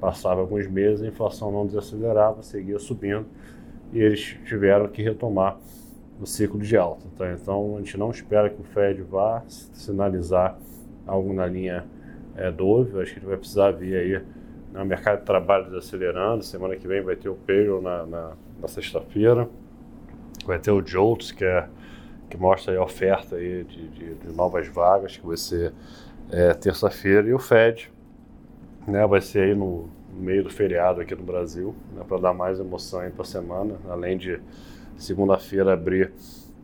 Passava 0.00 0.40
alguns 0.40 0.66
meses, 0.66 1.02
a 1.02 1.06
inflação 1.06 1.50
não 1.50 1.66
desacelerava, 1.66 2.42
seguia 2.42 2.78
subindo 2.78 3.26
e 3.92 3.98
eles 3.98 4.36
tiveram 4.44 4.88
que 4.88 5.02
retomar 5.02 5.58
o 6.20 6.26
ciclo 6.26 6.60
de 6.60 6.76
alta. 6.76 7.06
Tá? 7.16 7.32
Então 7.32 7.76
a 7.76 7.78
gente 7.78 7.96
não 7.96 8.10
espera 8.10 8.50
que 8.50 8.60
o 8.60 8.64
Fed 8.64 9.02
vá 9.02 9.42
sinalizar 9.48 10.58
algo 11.06 11.32
na 11.32 11.46
linha 11.46 11.84
é, 12.36 12.50
Dove, 12.50 13.00
acho 13.00 13.14
que 13.14 13.18
ele 13.20 13.26
vai 13.26 13.36
precisar 13.36 13.70
vir 13.72 13.96
aí 13.96 14.22
no 14.72 14.84
mercado 14.84 15.20
de 15.20 15.24
trabalho 15.24 15.64
desacelerando. 15.66 16.44
Semana 16.44 16.76
que 16.76 16.86
vem 16.86 17.02
vai 17.02 17.16
ter 17.16 17.28
o 17.28 17.34
payroll 17.34 17.80
na, 17.80 18.06
na, 18.06 18.32
na 18.60 18.68
sexta-feira, 18.68 19.48
vai 20.46 20.58
ter 20.58 20.70
o 20.70 20.80
JOLTS, 20.80 21.32
que, 21.32 21.44
é, 21.44 21.68
que 22.30 22.36
mostra 22.36 22.78
a 22.78 22.82
oferta 22.82 23.36
aí 23.36 23.64
de, 23.64 23.88
de, 23.88 24.14
de, 24.14 24.32
novas 24.32 24.68
vagas, 24.68 25.16
que 25.16 25.26
vai 25.26 25.36
ser 25.36 25.72
é, 26.30 26.54
terça-feira, 26.54 27.28
e 27.28 27.34
o 27.34 27.38
Fed 27.38 27.92
né, 28.86 29.06
vai 29.06 29.20
ser 29.20 29.40
aí 29.40 29.54
no, 29.54 29.88
meio 30.16 30.42
do 30.42 30.50
feriado 30.50 31.00
aqui 31.00 31.14
no 31.14 31.22
Brasil, 31.22 31.74
né, 31.94 32.02
para 32.06 32.18
dar 32.18 32.32
mais 32.32 32.58
emoção 32.58 33.08
para 33.10 33.22
a 33.22 33.24
semana, 33.26 33.76
além 33.88 34.16
de 34.16 34.40
segunda-feira 34.96 35.74
abrir 35.74 36.12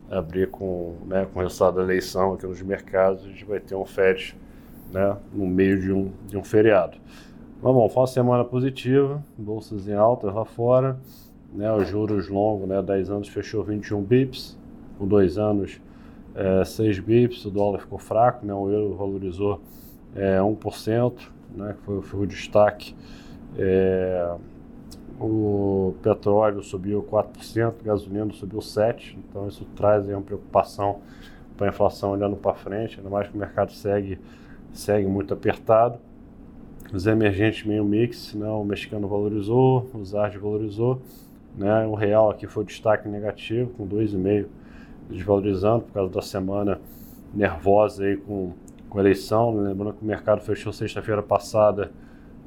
abrir 0.09 0.49
com, 0.49 0.95
né, 1.05 1.25
com 1.31 1.39
o 1.39 1.41
resultado 1.41 1.77
da 1.77 1.83
eleição 1.83 2.33
aqui 2.33 2.45
nos 2.45 2.61
mercados, 2.61 3.25
a 3.25 3.27
gente 3.29 3.45
vai 3.45 3.59
ter 3.59 3.73
um 3.73 3.85
Fed 3.85 4.37
né, 4.91 5.17
no 5.33 5.47
meio 5.47 5.79
de 5.81 5.91
um, 5.91 6.11
de 6.27 6.37
um 6.37 6.43
feriado. 6.43 6.97
Mas 7.61 7.73
bom, 7.73 7.89
foi 7.89 8.01
uma 8.01 8.07
semana 8.07 8.45
positiva, 8.45 9.23
bolsas 9.37 9.87
em 9.87 9.93
alta 9.93 10.29
lá 10.29 10.45
fora, 10.45 10.99
né, 11.53 11.71
os 11.73 11.87
juros 11.87 12.27
longos, 12.27 12.67
né, 12.67 12.81
10 12.81 13.09
anos 13.09 13.27
fechou 13.27 13.63
21 13.63 14.01
bips, 14.01 14.57
com 14.97 15.07
2 15.07 15.37
anos 15.37 15.79
é, 16.35 16.63
6 16.65 16.99
bips, 16.99 17.45
o 17.45 17.51
dólar 17.51 17.79
ficou 17.79 17.99
fraco, 17.99 18.45
né, 18.45 18.53
o 18.53 18.69
euro 18.69 18.95
valorizou 18.95 19.61
é, 20.15 20.39
1%, 20.39 21.13
né, 21.55 21.75
foi, 21.83 22.01
foi 22.01 22.19
o 22.21 22.27
destaque. 22.27 22.95
É, 23.57 24.35
o 25.19 25.93
petróleo 26.01 26.63
subiu 26.63 27.03
4%, 27.03 27.73
a 27.79 27.83
gasolina 27.83 28.33
subiu 28.33 28.59
7%, 28.59 29.15
então 29.29 29.47
isso 29.47 29.65
traz 29.75 30.07
aí, 30.07 30.15
uma 30.15 30.23
preocupação 30.23 31.01
para 31.55 31.67
a 31.67 31.69
inflação 31.69 32.11
olhando 32.11 32.35
para 32.35 32.55
frente, 32.55 32.97
ainda 32.97 33.09
mais 33.09 33.27
que 33.27 33.35
o 33.35 33.39
mercado 33.39 33.71
segue 33.71 34.19
segue 34.73 35.07
muito 35.07 35.33
apertado. 35.33 35.99
Os 36.91 37.07
emergentes 37.07 37.65
meio 37.65 37.85
mix, 37.85 38.33
né? 38.33 38.47
o 38.47 38.63
mexicano 38.63 39.07
valorizou, 39.07 39.89
o 39.93 40.03
ZARD 40.03 40.37
valorizou, 40.37 41.01
né? 41.55 41.85
o 41.85 41.93
real 41.93 42.29
aqui 42.29 42.47
foi 42.47 42.63
destaque 42.65 43.07
negativo, 43.07 43.71
com 43.71 43.87
2,5 43.87 44.47
desvalorizando 45.09 45.83
por 45.83 45.93
causa 45.93 46.13
da 46.13 46.21
semana 46.21 46.79
nervosa 47.33 48.05
aí 48.05 48.17
com, 48.17 48.53
com 48.89 48.97
a 48.97 49.01
eleição. 49.01 49.55
Lembrando 49.55 49.93
que 49.93 50.03
o 50.03 50.07
mercado 50.07 50.41
fechou 50.41 50.71
sexta-feira 50.71 51.21
passada 51.21 51.91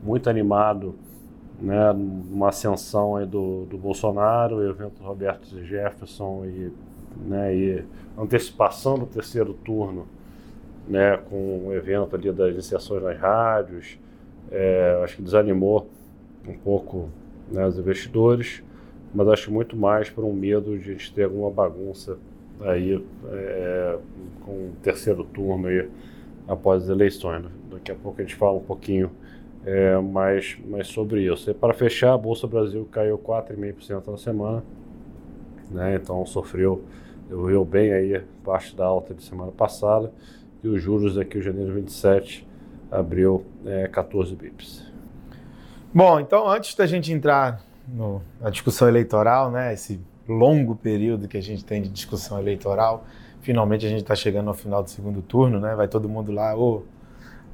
muito 0.03 0.31
animado, 0.31 0.95
né? 1.61 1.91
uma 1.93 2.49
ascensão 2.49 3.17
aí 3.17 3.27
do, 3.27 3.67
do 3.67 3.77
Bolsonaro, 3.77 4.57
o 4.57 4.69
evento 4.69 4.99
do 4.99 5.05
Roberto 5.05 5.45
Jefferson 5.65 6.45
e, 6.47 6.73
né? 7.27 7.55
e 7.55 7.85
antecipação 8.19 8.99
do 8.99 9.07
terceiro 9.07 9.53
turno 9.53 10.07
né, 10.89 11.17
com 11.29 11.67
o 11.67 11.75
evento 11.75 12.15
ali 12.15 12.31
das 12.33 12.53
iniciações 12.53 13.03
nas 13.03 13.19
rádios, 13.19 13.99
é, 14.51 15.01
acho 15.03 15.17
que 15.17 15.23
desanimou 15.23 15.89
um 16.47 16.55
pouco 16.55 17.09
né, 17.51 17.67
os 17.67 17.79
investidores, 17.79 18.63
mas 19.17 19.29
acho 19.29 19.51
muito 19.51 19.75
mais 19.75 20.11
por 20.11 20.25
um 20.25 20.33
medo 20.35 20.79
de 20.79 20.91
a 20.91 20.93
gente 20.93 21.11
ter 21.15 21.25
alguma 21.25 21.51
bagunça 21.51 22.19
aí 22.61 23.03
é, 23.33 23.99
com 24.45 24.51
o 24.51 24.73
terceiro 24.83 25.25
turno 25.25 25.69
aí 25.69 25.89
após 26.47 26.83
as 26.83 26.91
eleições. 26.91 27.47
Daqui 27.71 27.91
a 27.91 27.95
pouco 27.95 28.21
a 28.21 28.23
gente 28.23 28.35
fala 28.35 28.59
um 28.59 28.63
pouquinho 28.63 29.11
é, 29.65 29.97
mais, 29.99 30.59
mais 30.69 30.89
sobre 30.89 31.33
isso. 31.33 31.51
E 31.51 31.55
para 31.55 31.73
fechar, 31.73 32.13
a 32.13 32.19
Bolsa 32.19 32.47
Brasil 32.47 32.87
caiu 32.93 33.19
4,5% 33.19 34.07
na 34.07 34.19
semana, 34.19 34.63
né, 35.71 35.95
então 35.97 36.25
sofreu, 36.27 36.85
evoluiu 37.31 37.65
bem 37.65 37.93
aí 37.95 38.23
parte 38.45 38.77
da 38.77 38.85
alta 38.85 39.15
de 39.15 39.25
semana 39.25 39.51
passada 39.51 40.13
e 40.63 40.69
os 40.69 40.83
juros 40.83 41.17
aqui, 41.17 41.39
o 41.39 41.43
janeiro 41.43 41.73
27, 41.73 42.47
abriu 42.91 43.47
é, 43.65 43.89
14 43.89 44.37
bips. 44.37 44.85
Bom, 45.93 46.21
então 46.21 46.47
antes 46.47 46.75
da 46.75 46.87
gente 46.87 47.11
entrar 47.11 47.65
no, 47.89 48.23
na 48.41 48.51
discussão 48.51 48.89
eleitoral, 48.89 49.51
né, 49.51 49.73
esse 49.73 50.01
longo 50.29 50.75
período 50.75 51.29
que 51.29 51.37
a 51.37 51.43
gente 51.43 51.65
tem 51.65 51.81
de 51.81 51.89
discussão 51.89 52.39
eleitoral, 52.39 53.05
finalmente 53.41 53.87
a 53.87 53.89
gente 53.89 54.03
está 54.03 54.15
chegando 54.15 54.49
ao 54.49 54.55
final 54.55 54.83
do 54.83 54.91
segundo 54.91 55.23
turno, 55.23 55.61
né, 55.61 55.75
vai 55.75 55.87
todo 55.87 56.09
mundo 56.09 56.33
lá 56.33 56.55
ou 56.55 56.85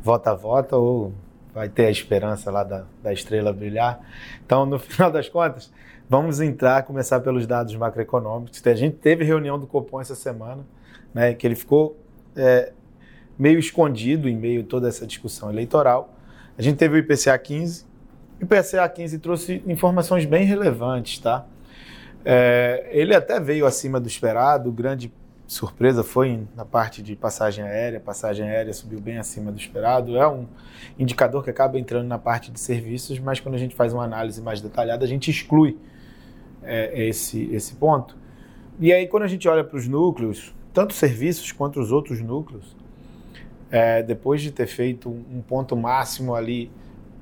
vota 0.03 0.35
vota 0.35 0.77
ou 0.77 1.12
vai 1.55 1.69
ter 1.69 1.87
a 1.87 1.91
esperança 1.91 2.51
lá 2.51 2.65
da, 2.65 2.85
da 3.03 3.12
estrela 3.12 3.53
brilhar. 3.53 4.01
Então, 4.45 4.65
no 4.65 4.79
final 4.81 5.11
das 5.11 5.29
contas, 5.29 5.71
vamos 6.09 6.41
entrar, 6.41 6.83
começar 6.85 7.21
pelos 7.21 7.47
dados 7.47 7.75
macroeconômicos. 7.77 8.62
A 8.67 8.75
gente 8.75 8.97
teve 8.97 9.25
reunião 9.25 9.59
do 9.59 9.67
Copom 9.67 10.01
essa 10.01 10.15
semana, 10.15 10.65
né, 11.12 11.35
que 11.35 11.47
ele 11.47 11.55
ficou 11.55 11.97
é, 12.35 12.73
meio 13.39 13.59
escondido 13.59 14.29
em 14.29 14.37
meio 14.37 14.62
a 14.62 14.65
toda 14.65 14.89
essa 14.89 15.07
discussão 15.07 15.51
eleitoral. 15.51 16.15
A 16.57 16.62
gente 16.62 16.77
teve 16.77 16.97
o 16.97 16.99
IPCA 16.99 17.37
15, 17.39 17.85
e 17.85 17.91
o 18.42 18.44
IPCA 18.44 18.88
15 18.88 19.18
trouxe 19.20 19.62
informações 19.68 20.25
bem 20.25 20.44
relevantes, 20.44 21.20
tá? 21.20 21.46
É, 22.25 22.88
ele 22.90 23.14
até 23.14 23.38
veio 23.38 23.64
acima 23.66 24.00
do 24.00 24.08
esperado, 24.08 24.70
grande 24.72 25.12
surpresa 25.46 26.02
foi 26.02 26.44
na 26.56 26.64
parte 26.64 27.02
de 27.02 27.14
passagem 27.14 27.64
aérea, 27.64 28.00
passagem 28.00 28.49
aérea 28.49 28.72
subiu 28.72 29.00
bem 29.00 29.18
acima 29.18 29.52
do 29.52 29.58
esperado, 29.58 30.16
é 30.16 30.26
um 30.26 30.46
indicador 30.99 31.44
que 31.44 31.50
acaba 31.50 31.78
entrando 31.78 32.08
na 32.08 32.18
parte 32.18 32.50
de 32.50 32.58
serviços, 32.58 33.18
mas 33.20 33.38
quando 33.38 33.54
a 33.54 33.58
gente 33.58 33.76
faz 33.76 33.92
uma 33.92 34.02
análise 34.02 34.42
mais 34.42 34.61
detalhada, 34.61 35.04
a 35.04 35.08
gente 35.08 35.30
exclui 35.30 35.78
é, 36.64 37.06
esse, 37.06 37.49
esse 37.54 37.75
ponto. 37.75 38.16
E 38.80 38.92
aí, 38.92 39.06
quando 39.06 39.22
a 39.22 39.28
gente 39.28 39.49
olha 39.49 39.62
para 39.62 39.76
os 39.76 39.87
núcleos, 39.87 40.52
tanto 40.72 40.94
serviços 40.94 41.52
quanto 41.52 41.78
os 41.78 41.92
outros 41.92 42.20
núcleos, 42.20 42.75
é, 43.70 44.02
depois 44.02 44.42
de 44.42 44.50
ter 44.50 44.66
feito 44.66 45.08
um 45.08 45.40
ponto 45.42 45.76
máximo 45.76 46.34
ali 46.34 46.70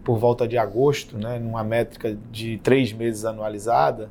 por 0.05 0.19
volta 0.19 0.47
de 0.47 0.57
agosto, 0.57 1.19
né, 1.19 1.39
numa 1.39 1.63
métrica 1.63 2.17
de 2.31 2.59
três 2.59 2.93
meses 2.93 3.25
anualizada, 3.25 4.11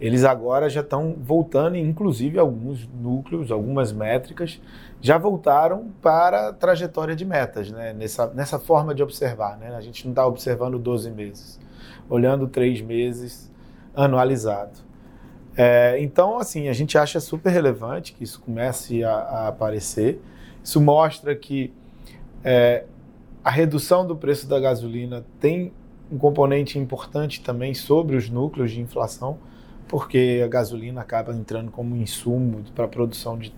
eles 0.00 0.24
agora 0.24 0.70
já 0.70 0.80
estão 0.80 1.14
voltando, 1.20 1.76
inclusive 1.76 2.38
alguns 2.38 2.88
núcleos, 2.88 3.50
algumas 3.50 3.92
métricas, 3.92 4.60
já 5.00 5.18
voltaram 5.18 5.90
para 6.00 6.48
a 6.48 6.52
trajetória 6.52 7.14
de 7.14 7.24
metas, 7.24 7.70
né, 7.70 7.92
nessa, 7.92 8.26
nessa 8.28 8.58
forma 8.58 8.94
de 8.94 9.02
observar. 9.02 9.58
Né? 9.58 9.74
A 9.74 9.80
gente 9.80 10.04
não 10.04 10.12
está 10.12 10.26
observando 10.26 10.78
12 10.78 11.10
meses, 11.10 11.60
olhando 12.08 12.48
três 12.48 12.80
meses 12.80 13.52
anualizado. 13.94 14.78
É, 15.56 16.00
então, 16.00 16.38
assim, 16.38 16.68
a 16.68 16.72
gente 16.72 16.96
acha 16.96 17.20
super 17.20 17.50
relevante 17.50 18.14
que 18.14 18.24
isso 18.24 18.40
comece 18.40 19.04
a, 19.04 19.12
a 19.12 19.48
aparecer. 19.48 20.20
Isso 20.64 20.80
mostra 20.80 21.34
que 21.34 21.74
é, 22.42 22.84
a 23.42 23.50
redução 23.50 24.06
do 24.06 24.14
preço 24.14 24.46
da 24.46 24.60
gasolina 24.60 25.24
tem 25.38 25.72
um 26.12 26.18
componente 26.18 26.78
importante 26.78 27.40
também 27.40 27.72
sobre 27.72 28.16
os 28.16 28.28
núcleos 28.28 28.70
de 28.70 28.80
inflação, 28.80 29.38
porque 29.88 30.42
a 30.44 30.48
gasolina 30.48 31.00
acaba 31.00 31.32
entrando 31.32 31.70
como 31.70 31.96
insumo 31.96 32.62
para 32.74 32.84
a 32.84 32.88
produção 32.88 33.38
de 33.38 33.54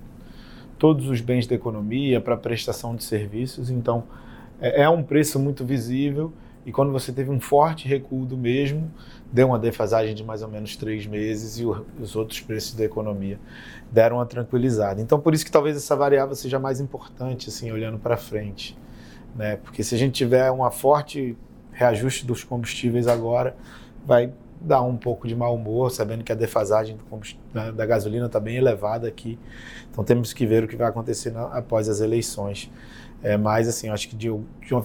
todos 0.78 1.08
os 1.08 1.20
bens 1.20 1.46
da 1.46 1.54
economia, 1.54 2.20
para 2.20 2.34
a 2.34 2.38
prestação 2.38 2.94
de 2.94 3.04
serviços. 3.04 3.70
Então, 3.70 4.04
é, 4.60 4.82
é 4.82 4.88
um 4.88 5.02
preço 5.02 5.38
muito 5.38 5.64
visível 5.64 6.32
e 6.64 6.70
quando 6.70 6.92
você 6.92 7.12
teve 7.12 7.30
um 7.30 7.40
forte 7.40 7.88
recuo 7.88 8.24
do 8.24 8.36
mesmo, 8.36 8.88
deu 9.32 9.48
uma 9.48 9.58
defasagem 9.58 10.14
de 10.14 10.22
mais 10.22 10.42
ou 10.42 10.48
menos 10.48 10.76
três 10.76 11.06
meses 11.06 11.58
e 11.58 11.64
os 11.64 12.14
outros 12.14 12.40
preços 12.40 12.74
da 12.74 12.84
economia 12.84 13.38
deram 13.90 14.16
uma 14.16 14.26
tranquilizada. 14.26 15.00
Então, 15.00 15.18
por 15.18 15.34
isso 15.34 15.44
que 15.44 15.50
talvez 15.50 15.76
essa 15.76 15.96
variável 15.96 16.36
seja 16.36 16.60
mais 16.60 16.80
importante, 16.80 17.48
assim, 17.48 17.72
olhando 17.72 17.98
para 17.98 18.16
frente. 18.16 18.78
Né? 19.34 19.56
Porque 19.56 19.82
se 19.82 19.94
a 19.94 19.98
gente 19.98 20.12
tiver 20.12 20.50
uma 20.50 20.70
forte 20.70 21.36
reajuste 21.72 22.26
dos 22.26 22.44
combustíveis 22.44 23.06
agora, 23.06 23.56
vai 24.04 24.32
dar 24.60 24.82
um 24.82 24.96
pouco 24.96 25.26
de 25.26 25.34
mau 25.34 25.54
humor, 25.54 25.90
sabendo 25.90 26.22
que 26.22 26.30
a 26.30 26.34
defasagem 26.34 26.96
da, 27.52 27.84
gasolina 27.84 28.26
está 28.26 28.38
bem 28.38 28.56
elevada 28.56 29.08
aqui. 29.08 29.38
Então, 29.90 30.04
temos 30.04 30.32
que 30.32 30.46
ver 30.46 30.64
o 30.64 30.68
que 30.68 30.76
vai 30.76 30.88
acontecer 30.88 31.30
na, 31.30 31.46
após 31.46 31.88
as 31.88 32.00
eleições. 32.00 32.70
É, 33.22 33.36
mas, 33.36 33.68
assim, 33.68 33.88
acho 33.88 34.08
que 34.08 34.16
de, 34.16 34.28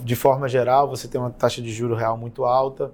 de, 0.04 0.16
forma 0.16 0.48
geral, 0.48 0.89
você 0.89 1.08
tem 1.08 1.20
uma 1.20 1.30
taxa 1.30 1.62
de 1.62 1.72
juro 1.72 1.96
real 1.96 2.18
muito 2.18 2.46
alta 2.46 2.92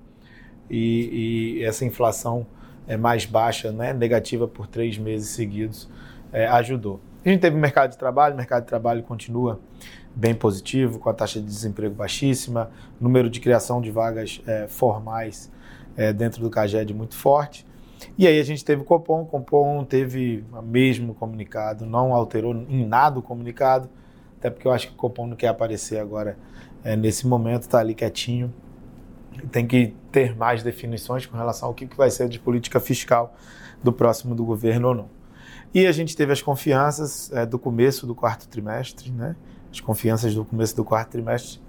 e, 0.69 1.57
e 1.59 1.63
essa 1.63 1.85
inflação 1.85 2.45
é 2.87 2.97
mais 2.97 3.25
baixa, 3.25 3.71
né, 3.71 3.93
negativa 3.93 4.47
por 4.47 4.67
três 4.67 4.97
meses 4.97 5.29
seguidos, 5.29 5.89
é, 6.31 6.47
ajudou. 6.47 6.99
A 7.25 7.29
gente 7.29 7.39
teve 7.39 7.55
o 7.55 7.59
mercado 7.59 7.91
de 7.91 7.97
trabalho, 7.97 8.33
o 8.33 8.37
mercado 8.37 8.63
de 8.63 8.67
trabalho 8.67 9.01
continua 9.01 9.57
bem 10.13 10.35
positivo, 10.35 10.99
com 10.99 11.09
a 11.09 11.13
taxa 11.13 11.39
de 11.39 11.45
desemprego 11.45 11.95
baixíssima, 11.95 12.69
número 12.99 13.29
de 13.29 13.39
criação 13.39 13.81
de 13.81 13.89
vagas 13.89 14.41
é, 14.45 14.67
formais 14.67 15.49
é, 15.95 16.11
dentro 16.11 16.41
do 16.41 16.49
CAGED 16.49 16.93
muito 16.93 17.15
forte. 17.15 17.65
E 18.17 18.27
aí 18.27 18.37
a 18.37 18.43
gente 18.43 18.65
teve 18.65 18.81
o 18.81 18.85
Copom, 18.85 19.21
o 19.21 19.25
Copom 19.25 19.85
teve 19.85 20.43
o 20.51 20.61
mesmo 20.61 21.13
comunicado, 21.13 21.85
não 21.85 22.13
alterou 22.13 22.53
em 22.53 22.85
nada 22.85 23.19
o 23.19 23.21
comunicado, 23.21 23.89
até 24.37 24.49
porque 24.49 24.67
eu 24.67 24.73
acho 24.73 24.87
que 24.87 24.93
o 24.93 24.97
Copom 24.97 25.25
não 25.25 25.37
quer 25.37 25.47
aparecer 25.47 25.99
agora 25.99 26.37
é, 26.83 26.97
nesse 26.97 27.25
momento, 27.25 27.61
está 27.61 27.79
ali 27.79 27.95
quietinho. 27.95 28.53
Tem 29.49 29.65
que 29.65 29.95
ter 30.11 30.35
mais 30.35 30.61
definições 30.61 31.25
com 31.25 31.37
relação 31.37 31.69
ao 31.69 31.73
que, 31.73 31.87
que 31.87 31.95
vai 31.95 32.11
ser 32.11 32.27
de 32.27 32.37
política 32.37 32.81
fiscal 32.81 33.33
do 33.81 33.93
próximo 33.93 34.35
do 34.35 34.43
governo 34.43 34.89
ou 34.89 34.95
não. 34.95 35.22
E 35.73 35.87
a 35.87 35.91
gente 35.91 36.15
teve 36.15 36.31
as 36.31 36.41
confianças 36.41 37.31
é, 37.33 37.47
do 37.47 37.57
começo 37.57 38.05
do 38.05 38.13
quarto 38.13 38.47
trimestre, 38.47 39.11
né? 39.11 39.35
As 39.71 39.79
confianças 39.79 40.35
do 40.35 40.45
começo 40.45 40.75
do 40.75 40.85
quarto 40.85 41.09
trimestre, 41.09 41.59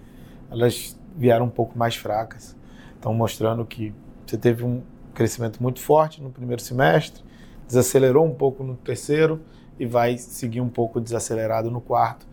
elas 0.51 0.99
vieram 1.17 1.47
um 1.47 1.51
pouco 1.51 1.79
mais 1.79 1.97
fracas. 1.97 2.55
Estão 2.95 3.15
mostrando 3.15 3.65
que 3.65 3.95
você 4.27 4.37
teve 4.37 4.63
um 4.63 4.83
crescimento 5.15 5.63
muito 5.63 5.81
forte 5.81 6.23
no 6.23 6.31
primeiro 6.31 6.61
semestre, 6.61 7.23
desacelerou 7.67 8.27
um 8.27 8.35
pouco 8.35 8.63
no 8.63 8.77
terceiro 8.77 9.41
e 9.79 9.87
vai 9.87 10.19
seguir 10.19 10.61
um 10.61 10.69
pouco 10.69 11.01
desacelerado 11.01 11.71
no 11.71 11.81
quarto, 11.81 12.27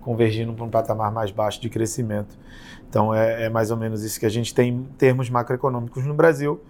convergindo 0.00 0.52
para 0.52 0.64
um 0.64 0.70
patamar 0.70 1.10
mais 1.10 1.32
baixo 1.32 1.60
de 1.60 1.68
crescimento. 1.68 2.38
Então 2.88 3.12
é, 3.12 3.46
é 3.46 3.48
mais 3.48 3.72
ou 3.72 3.76
menos 3.76 4.04
isso 4.04 4.20
que 4.20 4.26
a 4.26 4.30
gente 4.30 4.54
tem 4.54 4.68
em 4.68 4.84
termos 4.96 5.28
macroeconômicos 5.28 6.04
no 6.06 6.14
Brasil. 6.14 6.62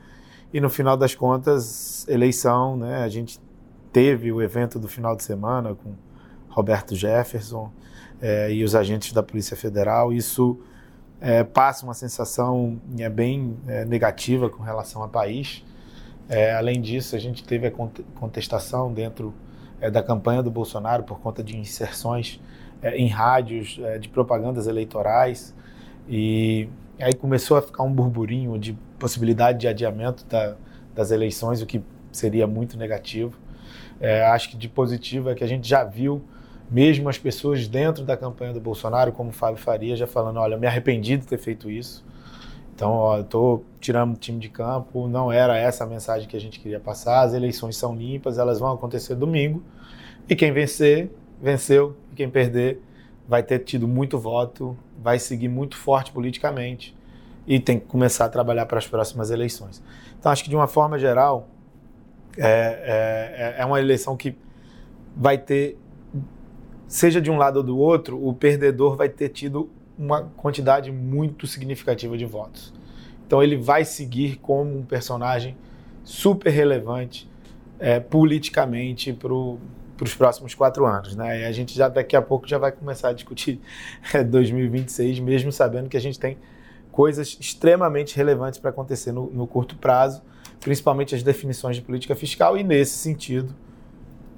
E 0.50 0.60
no 0.60 0.70
final 0.70 0.96
das 0.96 1.14
contas, 1.14 2.08
eleição, 2.08 2.76
né? 2.76 3.02
A 3.02 3.08
gente 3.08 3.38
teve 3.96 4.30
o 4.30 4.42
evento 4.42 4.78
do 4.78 4.88
final 4.88 5.16
de 5.16 5.22
semana 5.22 5.74
com 5.74 5.94
Roberto 6.50 6.94
Jefferson 6.94 7.72
é, 8.20 8.52
e 8.52 8.62
os 8.62 8.74
agentes 8.74 9.10
da 9.10 9.22
Polícia 9.22 9.56
Federal. 9.56 10.12
Isso 10.12 10.60
é, 11.18 11.42
passa 11.42 11.82
uma 11.82 11.94
sensação 11.94 12.78
é, 12.98 13.08
bem 13.08 13.56
é, 13.66 13.86
negativa 13.86 14.50
com 14.50 14.62
relação 14.62 15.00
ao 15.00 15.08
país. 15.08 15.64
É, 16.28 16.54
além 16.54 16.78
disso, 16.78 17.16
a 17.16 17.18
gente 17.18 17.42
teve 17.42 17.68
a 17.68 17.70
contestação 17.70 18.92
dentro 18.92 19.32
é, 19.80 19.90
da 19.90 20.02
campanha 20.02 20.42
do 20.42 20.50
Bolsonaro 20.50 21.02
por 21.02 21.18
conta 21.20 21.42
de 21.42 21.56
inserções 21.56 22.38
em 22.82 23.08
rádios 23.08 23.80
de 23.98 24.10
propagandas 24.10 24.66
eleitorais. 24.66 25.54
E 26.06 26.68
aí 27.00 27.14
começou 27.14 27.56
a 27.56 27.62
ficar 27.62 27.82
um 27.82 27.94
burburinho 27.94 28.58
de 28.58 28.74
possibilidade 28.98 29.60
de 29.60 29.66
adiamento 29.66 30.22
da, 30.26 30.54
das 30.94 31.10
eleições, 31.10 31.62
o 31.62 31.66
que 31.66 31.82
seria 32.12 32.46
muito 32.46 32.76
negativo. 32.76 33.45
É, 34.00 34.24
acho 34.26 34.50
que 34.50 34.56
de 34.56 34.68
positivo 34.68 35.30
é 35.30 35.34
que 35.34 35.42
a 35.42 35.46
gente 35.46 35.68
já 35.68 35.84
viu 35.84 36.22
mesmo 36.70 37.08
as 37.08 37.16
pessoas 37.16 37.68
dentro 37.68 38.04
da 38.04 38.16
campanha 38.16 38.52
do 38.52 38.60
Bolsonaro, 38.60 39.12
como 39.12 39.30
o 39.30 39.32
Fábio 39.32 39.58
Faria, 39.58 39.96
já 39.96 40.06
falando, 40.06 40.38
olha, 40.38 40.54
eu 40.54 40.58
me 40.58 40.66
arrependi 40.66 41.16
de 41.16 41.26
ter 41.26 41.38
feito 41.38 41.70
isso. 41.70 42.04
Então, 42.74 42.90
ó, 42.90 43.16
eu 43.16 43.22
estou 43.22 43.64
tirando 43.80 44.14
o 44.14 44.16
time 44.16 44.38
de 44.38 44.50
campo, 44.50 45.08
não 45.08 45.32
era 45.32 45.56
essa 45.56 45.84
a 45.84 45.86
mensagem 45.86 46.28
que 46.28 46.36
a 46.36 46.40
gente 46.40 46.60
queria 46.60 46.78
passar. 46.78 47.22
As 47.22 47.32
eleições 47.32 47.76
são 47.76 47.94
limpas, 47.94 48.36
elas 48.36 48.58
vão 48.58 48.72
acontecer 48.72 49.14
domingo. 49.14 49.62
E 50.28 50.36
quem 50.36 50.52
vencer, 50.52 51.10
venceu. 51.40 51.96
E 52.12 52.16
quem 52.16 52.28
perder, 52.28 52.82
vai 53.26 53.42
ter 53.42 53.60
tido 53.60 53.88
muito 53.88 54.18
voto, 54.18 54.76
vai 55.02 55.18
seguir 55.18 55.48
muito 55.48 55.76
forte 55.76 56.12
politicamente 56.12 56.94
e 57.46 57.60
tem 57.60 57.78
que 57.78 57.86
começar 57.86 58.24
a 58.24 58.28
trabalhar 58.28 58.66
para 58.66 58.78
as 58.78 58.86
próximas 58.86 59.30
eleições. 59.30 59.82
Então, 60.18 60.30
acho 60.32 60.42
que 60.42 60.50
de 60.50 60.56
uma 60.56 60.66
forma 60.66 60.98
geral, 60.98 61.48
é, 62.36 63.54
é, 63.56 63.62
é 63.62 63.64
uma 63.64 63.80
eleição 63.80 64.16
que 64.16 64.36
vai 65.16 65.38
ter, 65.38 65.78
seja 66.86 67.20
de 67.20 67.30
um 67.30 67.36
lado 67.36 67.58
ou 67.58 67.62
do 67.62 67.78
outro, 67.78 68.22
o 68.22 68.34
perdedor 68.34 68.96
vai 68.96 69.08
ter 69.08 69.30
tido 69.30 69.70
uma 69.98 70.22
quantidade 70.36 70.92
muito 70.92 71.46
significativa 71.46 72.16
de 72.16 72.26
votos. 72.26 72.72
Então 73.26 73.42
ele 73.42 73.56
vai 73.56 73.84
seguir 73.84 74.36
como 74.36 74.78
um 74.78 74.84
personagem 74.84 75.56
super 76.04 76.50
relevante 76.50 77.28
é, 77.78 77.98
politicamente 77.98 79.12
para 79.12 79.32
os 79.32 80.14
próximos 80.14 80.54
quatro 80.54 80.86
anos. 80.86 81.16
Né? 81.16 81.40
E 81.40 81.44
a 81.44 81.52
gente 81.52 81.74
já 81.74 81.88
daqui 81.88 82.14
a 82.14 82.22
pouco 82.22 82.46
já 82.46 82.58
vai 82.58 82.70
começar 82.70 83.08
a 83.08 83.12
discutir 83.12 83.60
2026, 84.28 85.18
mesmo 85.20 85.50
sabendo 85.50 85.88
que 85.88 85.96
a 85.96 86.00
gente 86.00 86.20
tem 86.20 86.36
coisas 86.92 87.36
extremamente 87.40 88.16
relevantes 88.16 88.58
para 88.58 88.70
acontecer 88.70 89.12
no, 89.12 89.30
no 89.30 89.46
curto 89.46 89.76
prazo 89.76 90.22
principalmente 90.60 91.14
as 91.14 91.22
definições 91.22 91.76
de 91.76 91.82
política 91.82 92.14
fiscal, 92.14 92.56
e 92.56 92.64
nesse 92.64 92.96
sentido, 92.96 93.54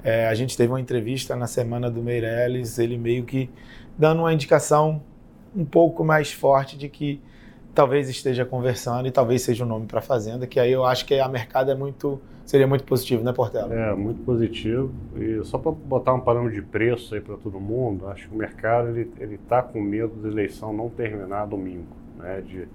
é, 0.03 0.27
a 0.29 0.35
gente 0.35 0.57
teve 0.57 0.73
uma 0.73 0.81
entrevista 0.81 1.35
na 1.35 1.47
semana 1.47 1.91
do 1.91 2.03
Meirelles, 2.03 2.79
ele 2.79 2.97
meio 2.97 3.25
que 3.25 3.51
dando 3.97 4.21
uma 4.21 4.33
indicação 4.33 5.03
um 5.55 5.65
pouco 5.65 6.05
mais 6.05 6.33
forte 6.33 6.77
de 6.77 6.89
que 6.89 7.21
talvez 7.75 8.09
esteja 8.09 8.45
conversando 8.45 9.07
e 9.07 9.11
talvez 9.11 9.43
seja 9.43 9.65
um 9.65 9.69
nome 9.69 9.87
para 9.87 10.01
Fazenda, 10.01 10.47
que 10.47 10.59
aí 10.59 10.73
eu 10.73 10.85
acho 10.85 11.05
que 11.05 11.19
a 11.19 11.29
mercado 11.29 11.71
é 11.71 11.75
muito 11.75 12.21
seria 12.45 12.67
muito 12.67 12.83
positivo, 12.85 13.23
né, 13.23 13.33
Portela? 13.33 13.75
É, 13.75 13.95
muito 13.95 14.23
positivo. 14.23 14.91
E 15.17 15.45
só 15.45 15.59
para 15.59 15.71
botar 15.71 16.15
um 16.15 16.21
parâmetro 16.21 16.55
de 16.55 16.63
preço 16.63 17.15
aí 17.15 17.21
para 17.21 17.37
todo 17.37 17.61
mundo, 17.61 18.09
acho 18.09 18.27
que 18.29 18.35
o 18.35 18.39
mercado 18.39 18.89
ele 18.89 19.11
ele 19.21 19.35
está 19.35 19.63
com 19.63 19.81
medo 19.81 20.15
da 20.23 20.29
eleição 20.29 20.73
não 20.73 20.89
terminar 20.89 21.47
domingo, 21.47 21.95
né, 22.17 22.41
de, 22.41 22.67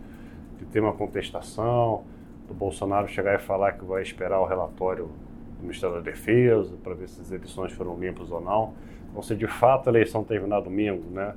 de 0.60 0.66
ter 0.72 0.80
uma 0.80 0.94
contestação, 0.94 2.04
do 2.48 2.54
Bolsonaro 2.54 3.08
chegar 3.08 3.36
e 3.36 3.42
falar 3.42 3.74
que 3.74 3.86
vai 3.86 4.02
esperar 4.02 4.40
o 4.40 4.46
relatório 4.46 5.10
do 5.58 5.64
Ministério 5.64 5.96
da 5.96 6.02
Defesa 6.02 6.76
para 6.84 6.94
ver 6.94 7.08
se 7.08 7.22
as 7.22 7.32
eleições 7.32 7.72
foram 7.72 7.98
limpas 7.98 8.32
ou 8.32 8.42
não. 8.42 8.74
Então, 9.10 9.22
se 9.22 9.36
de 9.36 9.48
fato 9.48 9.88
a 9.88 9.92
eleição 9.92 10.24
terminar 10.24 10.62
domingo, 10.62 11.04
né? 11.12 11.36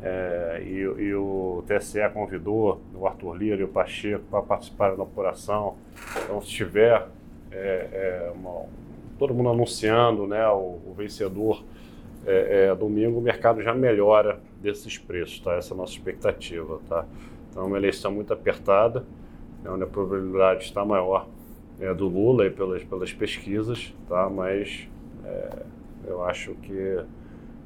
É, 0.00 0.62
e, 0.64 0.78
e, 0.78 1.14
o 1.14 1.64
TSE 1.66 1.98
convidou 2.14 2.80
o 2.94 3.04
Arthur 3.04 3.34
Lira 3.34 3.60
e 3.60 3.64
o 3.64 3.68
Pacheco 3.68 4.24
para 4.30 4.40
participar 4.42 4.94
da 4.94 5.02
apuração. 5.02 5.74
Então, 6.22 6.40
se 6.40 6.48
tiver 6.50 7.08
é, 7.50 7.88
é, 7.92 8.32
uma, 8.32 8.66
todo 9.18 9.34
mundo 9.34 9.48
anunciando 9.48 10.24
né, 10.24 10.46
o, 10.48 10.78
o 10.86 10.94
vencedor 10.96 11.64
é, 12.24 12.66
é, 12.66 12.74
domingo, 12.76 13.18
o 13.18 13.20
mercado 13.20 13.60
já 13.60 13.74
melhora 13.74 14.38
desses 14.62 14.96
preços, 14.96 15.40
tá? 15.40 15.54
Essa 15.54 15.72
é 15.72 15.74
a 15.74 15.78
nossa 15.78 15.92
expectativa, 15.92 16.80
tá? 16.88 17.04
Então, 17.50 17.64
é 17.64 17.66
uma 17.66 17.76
eleição 17.76 18.12
muito 18.12 18.32
apertada 18.32 19.04
é 19.64 19.70
onde 19.70 19.84
a 19.84 19.86
probabilidade 19.86 20.64
está 20.64 20.84
maior 20.84 21.26
é, 21.80 21.92
do 21.94 22.08
Lula 22.08 22.46
e 22.46 22.50
pelas, 22.50 22.82
pelas 22.84 23.12
pesquisas, 23.12 23.94
tá? 24.08 24.28
mas 24.28 24.88
é, 25.24 25.62
eu 26.06 26.24
acho 26.24 26.54
que 26.56 26.72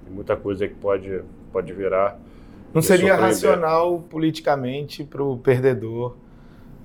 tem 0.04 0.12
muita 0.12 0.36
coisa 0.36 0.66
que 0.68 0.74
pode, 0.74 1.22
pode 1.52 1.72
virar. 1.72 2.18
Não 2.74 2.82
seria 2.82 3.14
racional 3.14 4.00
politicamente 4.00 5.04
para 5.04 5.22
o 5.22 5.36
perdedor 5.36 6.16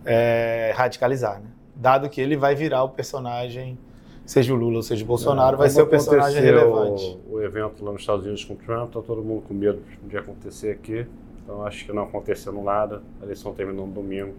é, 0.05 0.73
radicalizar, 0.75 1.39
né? 1.39 1.47
dado 1.75 2.09
que 2.09 2.19
ele 2.19 2.35
vai 2.35 2.55
virar 2.55 2.83
o 2.83 2.89
personagem, 2.89 3.77
seja 4.25 4.53
o 4.53 4.57
Lula 4.57 4.77
ou 4.77 4.83
seja 4.83 5.03
o 5.03 5.07
Bolsonaro, 5.07 5.51
Não, 5.51 5.59
vai 5.59 5.69
ser 5.69 5.81
o 5.81 5.87
personagem 5.87 6.41
relevante. 6.41 7.17
O, 7.29 7.35
o 7.35 7.43
evento 7.43 7.83
lá 7.83 7.91
nos 7.91 8.01
Estados 8.01 8.25
Unidos 8.25 8.43
com 8.43 8.53
o 8.53 8.57
Trump, 8.57 8.87
está 8.87 9.01
todo 9.01 9.21
mundo 9.21 9.43
com 9.47 9.53
medo 9.53 9.81
de 10.03 10.17
acontecer 10.17 10.71
aqui. 10.71 11.05
Então 11.43 11.65
acho 11.65 11.85
que 11.85 11.93
não 11.93 12.03
acontecendo 12.03 12.61
nada, 12.61 13.01
a 13.21 13.23
eleição 13.23 13.53
terminou 13.53 13.87
no 13.87 13.93
domingo 13.93 14.33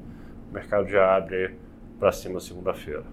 o 0.48 0.52
mercado 0.52 0.88
já 0.88 1.16
abre 1.16 1.58
para 1.98 2.12
cima 2.12 2.40
segunda-feira. 2.40 3.04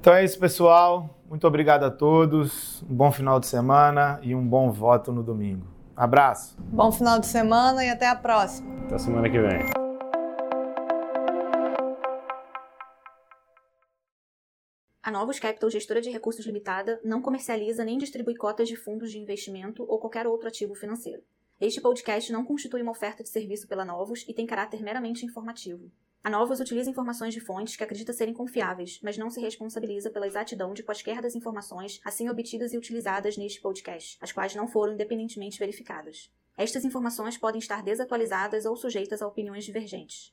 Então 0.00 0.12
é 0.12 0.24
isso, 0.24 0.38
pessoal. 0.38 1.18
Muito 1.28 1.46
obrigado 1.46 1.84
a 1.84 1.90
todos. 1.90 2.82
Um 2.82 2.94
bom 2.94 3.12
final 3.12 3.38
de 3.38 3.46
semana 3.46 4.18
e 4.22 4.34
um 4.34 4.46
bom 4.46 4.70
voto 4.70 5.12
no 5.12 5.22
domingo. 5.22 5.66
Abraço. 5.96 6.56
Bom 6.60 6.90
final 6.90 7.20
de 7.20 7.26
semana 7.26 7.84
e 7.84 7.88
até 7.88 8.08
a 8.08 8.16
próxima. 8.16 8.84
Até 8.86 8.98
semana 8.98 9.30
que 9.30 9.38
vem. 9.38 9.60
A 15.04 15.10
Novos 15.10 15.38
Capital, 15.38 15.68
gestora 15.70 16.00
de 16.00 16.10
recursos 16.10 16.46
limitada, 16.46 17.00
não 17.04 17.20
comercializa 17.20 17.84
nem 17.84 17.98
distribui 17.98 18.34
cotas 18.36 18.68
de 18.68 18.76
fundos 18.76 19.10
de 19.10 19.18
investimento 19.18 19.84
ou 19.88 19.98
qualquer 19.98 20.26
outro 20.26 20.48
ativo 20.48 20.74
financeiro. 20.74 21.22
Este 21.60 21.80
podcast 21.80 22.32
não 22.32 22.44
constitui 22.44 22.82
uma 22.82 22.92
oferta 22.92 23.22
de 23.22 23.28
serviço 23.28 23.68
pela 23.68 23.84
Novos 23.84 24.24
e 24.28 24.34
tem 24.34 24.46
caráter 24.46 24.82
meramente 24.82 25.24
informativo. 25.24 25.90
A 26.24 26.30
Novos 26.30 26.60
utiliza 26.60 26.88
informações 26.88 27.34
de 27.34 27.40
fontes 27.40 27.74
que 27.74 27.82
acredita 27.82 28.12
serem 28.12 28.32
confiáveis, 28.32 29.00
mas 29.02 29.18
não 29.18 29.28
se 29.28 29.40
responsabiliza 29.40 30.08
pela 30.08 30.26
exatidão 30.26 30.72
de 30.72 30.84
quaisquer 30.84 31.20
das 31.20 31.34
informações 31.34 32.00
assim 32.04 32.28
obtidas 32.28 32.72
e 32.72 32.78
utilizadas 32.78 33.36
neste 33.36 33.60
podcast, 33.60 34.18
as 34.20 34.30
quais 34.30 34.54
não 34.54 34.68
foram 34.68 34.94
independentemente 34.94 35.58
verificadas. 35.58 36.30
Estas 36.56 36.84
informações 36.84 37.36
podem 37.36 37.58
estar 37.58 37.82
desatualizadas 37.82 38.64
ou 38.64 38.76
sujeitas 38.76 39.20
a 39.20 39.26
opiniões 39.26 39.64
divergentes. 39.64 40.32